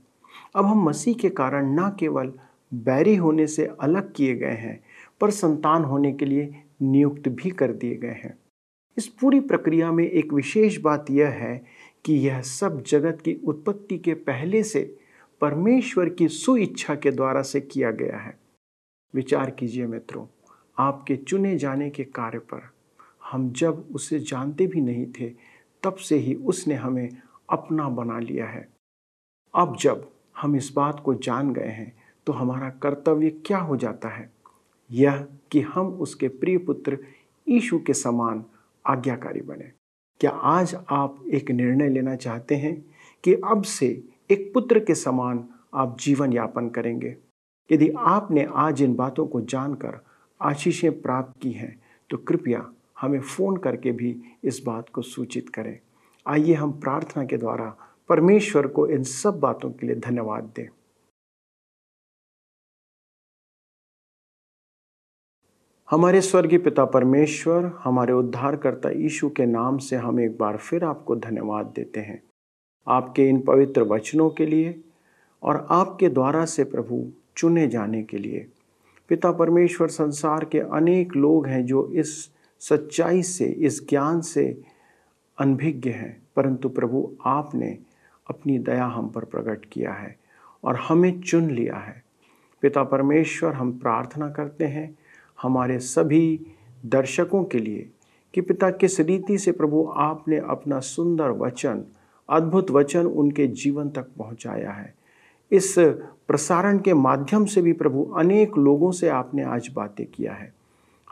अब 0.57 0.67
हम 0.67 0.83
मसीह 0.83 1.15
के 1.15 1.31
कारण 1.31 1.81
न 1.81 1.97
केवल 2.01 2.33
बैरी 2.75 3.17
होने 3.17 3.47
से 3.47 3.67
अलग 3.81 4.13
किए 4.13 4.35
गए 4.35 4.55
हैं 4.55 4.81
पर 5.21 5.31
संतान 5.31 5.85
होने 5.85 6.13
के 6.13 6.25
लिए 6.25 6.63
नियुक्त 6.83 7.29
भी 7.29 7.51
कर 7.51 7.73
दिए 7.73 7.97
गए 7.97 8.09
हैं। 8.09 8.39
इस 8.97 9.07
पूरी 9.09 9.41
प्रक्रिया 9.41 9.93
में 9.93 10.05
एक 10.05 10.33
विशेष 10.33 10.81
बात 10.81 11.11
यह 11.11 11.29
है 11.29 11.65
कि 12.05 12.15
यह 12.15 12.41
सब 12.43 12.83
जगत 12.83 13.21
की 13.21 13.35
उत्पत्ति 13.35 13.99
के 13.99 14.15
पहले 14.15 14.63
से 14.63 14.99
परमेश्वर 15.41 16.09
की 16.09 16.29
सुइच्छा 16.29 16.95
के 16.95 17.11
द्वारा 17.11 17.43
से 17.43 17.61
किया 17.61 17.91
गया 17.91 18.19
है। 18.19 18.39
विचार 19.15 19.51
कीजिए 19.51 19.87
मित्रों, 19.87 20.27
आपके 20.79 21.17
चुने 21.17 21.57
जाने 21.57 21.91
के 21.91 22.05
कार्य 22.05 22.39
पर। 22.39 22.71
हम 23.31 23.51
जब 23.53 23.89
उसे 23.95 24.19
जानते 24.19 24.67
भी 24.67 24.81
नहीं 24.81 25.07
थे, 25.07 25.33
तब 25.83 25.95
से 25.95 26.17
ही 26.17 26.35
उसने 26.35 26.75
हमें 26.75 27.09
अपना 27.51 27.89
बना 27.89 28.19
लिया 28.19 28.47
है। 28.47 28.69
अब 29.55 29.77
जब 29.77 30.11
हम 30.37 30.57
इस 30.57 30.73
बात 30.77 31.01
को 31.01 31.15
जान 31.15 31.53
गए 31.53 31.69
हैं 31.69 31.93
तो 32.27 32.33
हमारा 32.33 32.71
कर्तव्य 32.71 33.31
क्या 33.31 33.59
हो 33.59 33.77
जाता 33.77 34.09
है? 34.09 34.36
यह 34.91 35.27
कि 35.51 35.61
हम 35.61 35.87
उसके 35.87 36.29
प्रिय 36.29 36.59
पुत्र 36.59 36.99
ईशु 37.49 37.79
के 37.79 37.95
समान 37.95 38.45
आज्ञाकारी 38.87 39.41
बने। 39.41 39.73
क्या 40.21 40.31
आज 40.31 40.75
आप 40.91 41.25
एक 41.35 41.51
निर्णय 41.51 41.89
लेना 41.89 42.17
चाहते 42.17 42.55
हैं 42.55 42.85
कि 43.25 43.35
अब 43.35 43.63
से 43.63 44.05
एक 44.31 44.51
पुत्र 44.55 44.81
के 44.81 44.95
समान 44.95 45.49
आप 45.75 45.97
जीवन 46.01 46.33
यापन 46.33 46.69
करेंगे? 46.69 47.17
यदि 47.73 47.91
आपने 47.99 48.45
आज 48.55 48.83
इन 48.83 48.95
बातों 48.95 49.27
को 49.27 49.41
जानकर 49.41 50.05
आशीषें 50.41 51.03
प्राप्त 51.03 51.41
की 51.41 51.51
हैं 51.51 51.83
तो 52.11 52.17
कृपया 52.17 52.71
हमें 53.01 53.21
फ़ोन 53.21 53.57
करके 53.57 53.93
भी 53.93 54.17
इस 54.45 54.63
बात 54.67 54.89
को 54.89 55.03
सूचित 55.03 55.49
करें। 55.49 55.79
आइए 56.27 56.55
हम 56.55 56.73
प्रार्थना 56.73 57.25
के 57.25 57.37
द्वारा 57.37 57.77
परमेश्वर 58.09 58.67
को 58.67 58.87
इन 58.87 59.03
सब 59.03 59.41
बातों 59.41 59.71
के 59.71 59.87
लिए 59.87 59.97
धन्यवाद 59.97 60.53
दें। 60.57 60.69
हमारे 65.91 66.21
स्वर्गीय 66.21 66.59
पिता 66.59 66.85
परमेश्वर, 66.85 67.65
हमारे 67.85 68.13
उद्धारकर्ता 68.13 68.91
यीशु 68.91 69.29
के 69.29 69.47
नाम 69.47 69.79
से 69.79 69.97
हम 69.97 70.21
एक 70.21 70.39
बार 70.39 70.57
फिर 70.57 70.85
आपको 70.85 71.17
धन्यवाद 71.17 71.67
देते 71.67 72.01
हैं। 72.01 72.23
आपके 72.89 73.29
इन 73.29 73.41
पवित्र 73.41 73.83
वचनों 73.83 74.31
के 74.31 74.47
लिए 74.47 74.81
और 75.43 75.67
आपके 75.71 76.09
द्वारा 76.09 76.45
से 76.45 76.65
प्रभु 76.65 77.11
चुने 77.37 77.69
जाने 77.69 78.03
के 78.03 78.19
लिए। 78.19 78.47
पिता 79.09 79.33
परमेश्वर, 79.33 79.89
संसार 79.89 80.45
के 80.45 80.59
अनेक 80.59 81.17
लोग 81.17 81.47
हैं 81.47 81.67
जो 81.67 81.89
इस 81.89 82.31
सच्चाई 82.61 83.23
से, 83.23 83.45
इस 83.45 83.89
ज्ञान 83.89 84.21
से 84.21 84.63
अनभिज्ञ 85.39 85.91
हैं, 85.91 86.23
परंतु 86.37 86.69
प्रभु 86.69 87.17
आपने 87.25 87.79
अपनी 88.31 88.59
दया 88.59 88.87
हम 88.87 89.09
पर 89.09 89.25
प्रकट 89.25 89.65
किया 89.65 89.93
है 89.93 90.17
और 90.65 90.77
हमें 90.77 91.21
चुन 91.21 91.51
लिया 91.51 91.77
है। 91.77 92.05
पिता 92.63 92.83
परमेश्वर, 92.83 93.53
हम 93.53 93.79
प्रार्थना 93.79 94.31
करते 94.31 94.65
हैं 94.65 94.99
हमारे 95.43 95.79
सभी 95.79 96.41
दर्शकों 96.87 97.45
के 97.45 97.59
लिए 97.59 97.91
कि 98.35 98.41
पिता 98.41 98.71
किस 98.71 99.01
रीति 99.01 99.39
से 99.39 99.53
प्रभु 99.53 99.93
आपने 99.97 100.37
अपना 100.39 100.81
सुंदर 100.81 101.31
वचन, 101.31 101.85
अद्भुत 102.29 102.71
वचन 102.71 103.07
उनके 103.07 103.47
जीवन 103.47 103.89
तक 103.89 104.07
पहुँचाया 104.19 104.71
है। 104.71 104.95
इस 105.53 105.75
प्रसारण 106.29 106.79
के 106.79 106.95
माध्यम 106.95 107.45
से 107.45 107.63
भी 107.63 107.73
प्रभु 107.73 108.05
अनेक 108.17 108.57
लोगों 108.59 108.91
से 108.93 109.09
आपने 109.09 109.43
आज 109.43 109.71
बातें 109.75 110.07
किया 110.07 110.33
है। 110.33 110.53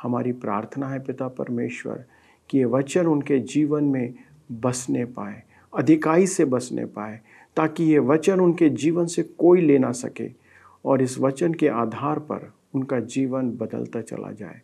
हमारी 0.02 0.32
प्रार्थना 0.32 0.88
है 0.88 0.98
पिता 0.98 1.28
परमेश्वर, 1.28 2.04
कि 2.50 2.58
ये 2.58 2.64
वचन 2.64 3.06
उनके 3.06 3.38
जीवन 3.38 3.84
में 3.84 4.14
बसने 4.52 5.04
पाए, 5.04 5.42
अधिकाई 5.72 6.26
से 6.26 6.44
बसने 6.44 6.84
पाए, 6.84 7.20
ताकि 7.56 7.84
ये 7.84 7.98
वचन 7.98 8.40
उनके 8.40 8.68
जीवन 8.68 9.06
से 9.06 9.22
कोई 9.22 9.60
ले 9.60 9.78
ना 9.78 9.92
सके 9.92 10.30
और 10.84 11.02
इस 11.02 11.18
वचन 11.18 11.54
के 11.54 11.68
आधार 11.68 12.18
पर 12.18 12.52
उनका 12.74 13.00
जीवन 13.00 13.50
बदलता 13.50 14.00
चला 14.00 14.32
जाए। 14.32 14.60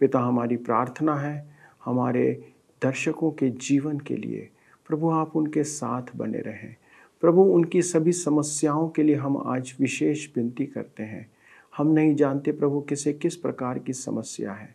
पिता, 0.00 0.18
हमारी 0.18 0.56
प्रार्थना 0.56 1.14
है, 1.16 1.46
हमारे 1.84 2.52
दर्शकों 2.82 3.30
के 3.30 3.50
जीवन 3.50 3.98
के 3.98 4.16
लिए, 4.16 4.48
प्रभु 4.88 5.10
आप 5.10 5.36
उनके 5.36 5.64
साथ 5.64 6.16
बने 6.16 6.38
रहें। 6.38 6.76
प्रभु, 7.20 7.42
उनकी 7.42 7.82
सभी 7.82 8.12
समस्याओं 8.12 8.88
के 8.88 9.02
लिए 9.02 9.14
हम 9.14 9.36
आज 9.36 9.74
विशेष 9.80 10.28
विनती 10.36 10.66
करते 10.66 11.02
हैं। 11.02 11.30
हम 11.76 11.86
नहीं 11.86 12.14
जानते 12.14 12.52
प्रभु 12.52 12.80
किसे 12.80 13.12
किस 13.12 13.36
प्रकार 13.36 13.78
की 13.78 13.92
समस्या 13.92 14.52
है, 14.52 14.74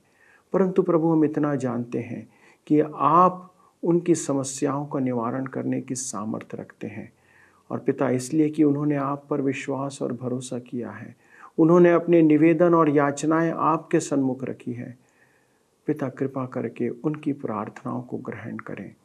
परंतु 0.53 0.83
प्रभु 0.83 1.11
हम 1.11 1.25
इतना 1.25 1.55
जानते 1.55 1.99
हैं 1.99 2.27
कि 2.67 2.79
आप 2.95 3.51
उनकी 3.83 4.15
समस्याओं 4.15 4.85
का 4.85 4.99
निवारण 4.99 5.45
करने 5.45 5.81
की 5.81 5.95
सामर्थ्य 5.95 6.57
रखते 6.57 6.87
हैं। 6.87 7.11
और 7.71 7.79
पिता, 7.79 8.09
इसलिए 8.09 8.49
कि 8.49 8.63
उन्होंने 8.63 8.95
आप 8.95 9.25
पर 9.29 9.41
विश्वास 9.41 10.01
और 10.01 10.13
भरोसा 10.13 10.59
किया 10.59 10.91
है 10.91 11.15
उन्होंने 11.57 11.91
अपने 11.91 12.21
निवेदन 12.21 12.73
और 12.73 12.89
याचनाएँ 12.89 13.53
आपके 13.57 13.99
सन्मुख 13.99 14.43
रखी 14.43 14.73
है। 14.73 14.97
पिता 15.85 16.09
कृपा 16.09 16.45
करके 16.45 16.89
उनकी 16.89 17.33
प्रार्थनाओं 17.33 18.01
को 18.01 18.17
ग्रहण 18.17 18.57
करें 18.57 18.95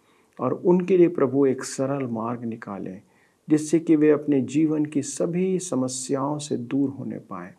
और 0.40 0.52
उनके 0.52 0.96
लिए 0.96 1.08
प्रभु 1.08 1.46
एक 1.46 1.64
सरल 1.64 2.06
मार्ग 2.06 2.44
निकालें, 2.44 3.02
जिससे 3.48 3.78
कि 3.78 3.96
वे 3.96 4.10
अपने 4.10 4.40
जीवन 4.40 4.84
की 4.84 5.02
सभी 5.02 5.58
समस्याओं 5.58 6.38
से 6.38 6.56
दूर 6.56 6.90
होने 6.90 7.18
पाएँ 7.18 7.52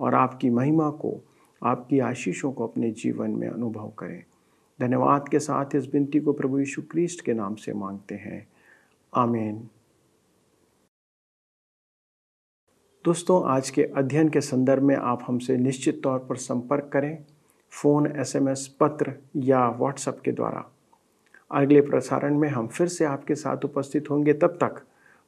और 0.00 0.14
आपकी 0.14 0.50
महिमा 0.50 0.90
को, 0.90 1.20
आपकी 1.62 1.98
आशीषों 1.98 2.52
को 2.52 2.66
अपने 2.66 2.90
जीवन 2.90 3.30
में 3.30 3.48
अनुभव 3.48 3.92
करें। 3.98 4.24
धन्यवाद 4.80 5.28
के 5.28 5.38
साथ 5.38 5.66
इस 5.74 5.94
विनती 5.94 6.20
को 6.20 6.32
प्रभु 6.32 6.58
यीशु 6.58 6.82
क्रिस्ट 6.82 7.24
के 7.24 7.34
नाम 7.34 7.54
से 7.54 7.72
मांगते 7.72 8.14
हैं। 8.14 8.48
आमीन। 9.16 9.68
दोस्तों, 13.04 13.48
आज 13.48 13.70
के 13.70 13.82
अध्ययन 13.82 14.28
के 14.28 14.40
संदर्भ 14.40 14.82
में 14.82 14.96
आप 14.96 15.24
हमसे 15.26 15.56
निश्चित 15.56 16.00
तौर 16.02 16.18
पर 16.18 16.36
संपर्क 16.36 16.90
करें 16.92 17.18
फ़ोन, 17.70 18.12
एसएमएस, 18.16 18.76
पत्र 18.80 19.12
या 19.36 19.68
व्हाट्सएप 19.68 20.20
के 20.24 20.32
द्वारा। 20.32 20.72
अगले 21.52 21.80
प्रसारण 21.80 22.38
में 22.38 22.48
हम 22.48 22.66
फिर 22.66 22.88
से 22.88 23.04
आपके 23.04 23.34
साथ 23.34 23.64
उपस्थित 23.64 24.10
होंगे। 24.10 24.32
तब 24.32 24.46
तक 24.46 24.82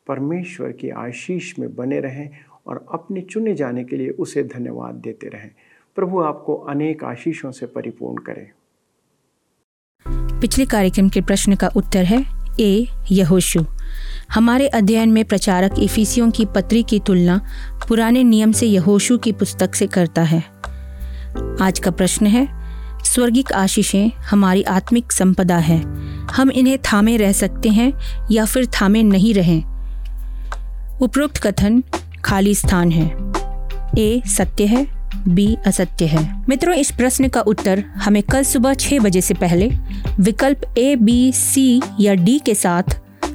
परमेश्वर 0.07 0.73
की 0.73 0.91
आशीष 0.91 1.59
में 1.59 1.75
बने 1.75 2.01
रहें 2.01 2.31
और 2.67 2.87
अपने 2.93 3.21
चुने 3.21 3.55
जाने 3.55 3.85
के 3.85 3.97
लिए 3.97 4.11
उसे 4.11 4.43
धन्यवाद 4.45 4.95
देते 4.95 5.29
रहें। 5.29 5.51
प्रभु 5.97 6.21
आपको 6.21 6.55
अनेक 6.55 7.05
आशीषों 7.05 7.53
से 7.53 7.67
परिपूर्ण 7.67 8.23
करें। 8.23 8.51
पिछले 10.41 10.67
कार्यक्रम 10.67 11.09
के 11.09 11.21
प्रश्न 11.21 11.57
का 11.57 11.71
उत्तर 11.77 12.05
है 12.05 12.25
ए, 12.61 12.87
यहोशु। 13.13 13.61
हमारे 14.31 14.67
अध्ययन 14.67 15.09
में 15.09 15.25
प्रचारक 15.25 15.75
इफिसियों 15.79 16.31
की 16.31 16.45
पत्री 16.45 16.83
की 16.83 16.99
तुलना 16.99 17.41
पुराने 17.89 18.25
नियम 18.25 18.53
से 18.53 18.67
यहोशु 18.67 19.19
की 19.19 19.33
पुस्तक 19.33 19.75
से 19.75 19.87
करता 19.87 20.23
है। 20.23 20.45
आज 21.63 21.81
का 21.85 21.91
प्रश्न 21.91 22.27
है, 22.27 22.49
स्वर्गिक 23.05 23.53
आशीषें 23.53 24.09
हमारी 24.09 24.63
आत्मिक 24.63 25.13
संपदा 25.13 25.59
है। 25.59 25.81
हम 26.33 26.51
इन्हें 26.51 26.79
थामे 26.79 27.17
रह 27.17 27.33
सकते 27.33 27.69
हैं 27.69 27.93
या 28.31 28.45
फिर 28.45 28.67
थामे 28.67 29.03
नहीं 29.03 29.35
रहें? 29.35 29.63
उपरोक्त 30.99 31.47
कथन 31.47 31.83
खाली 32.25 32.55
स्थान 32.55 32.91
है। 32.91 33.33
ए, 33.99 34.23
सत्य 34.27 34.67
है, 34.67 34.87
बी, 35.29 35.57
असत्य 35.67 36.07
है। 36.07 36.45
मित्रों, 36.49 36.75
इस 36.75 36.91
प्रश्न 36.91 37.29
का 37.29 37.41
उत्तर 37.41 37.85
हमें 37.97 38.23
कल 38.23 38.43
सुबह 38.43 38.75
छह 38.75 38.99
बजे 38.99 39.21
से 39.21 39.35
पहले 39.35 39.71
विकल्प 40.21 40.79
ए, 40.79 40.97
बी, 40.97 41.33
सी 41.33 41.83
या 42.01 42.15
डी 42.15 42.39
के 42.39 42.55
साथ 42.55 43.06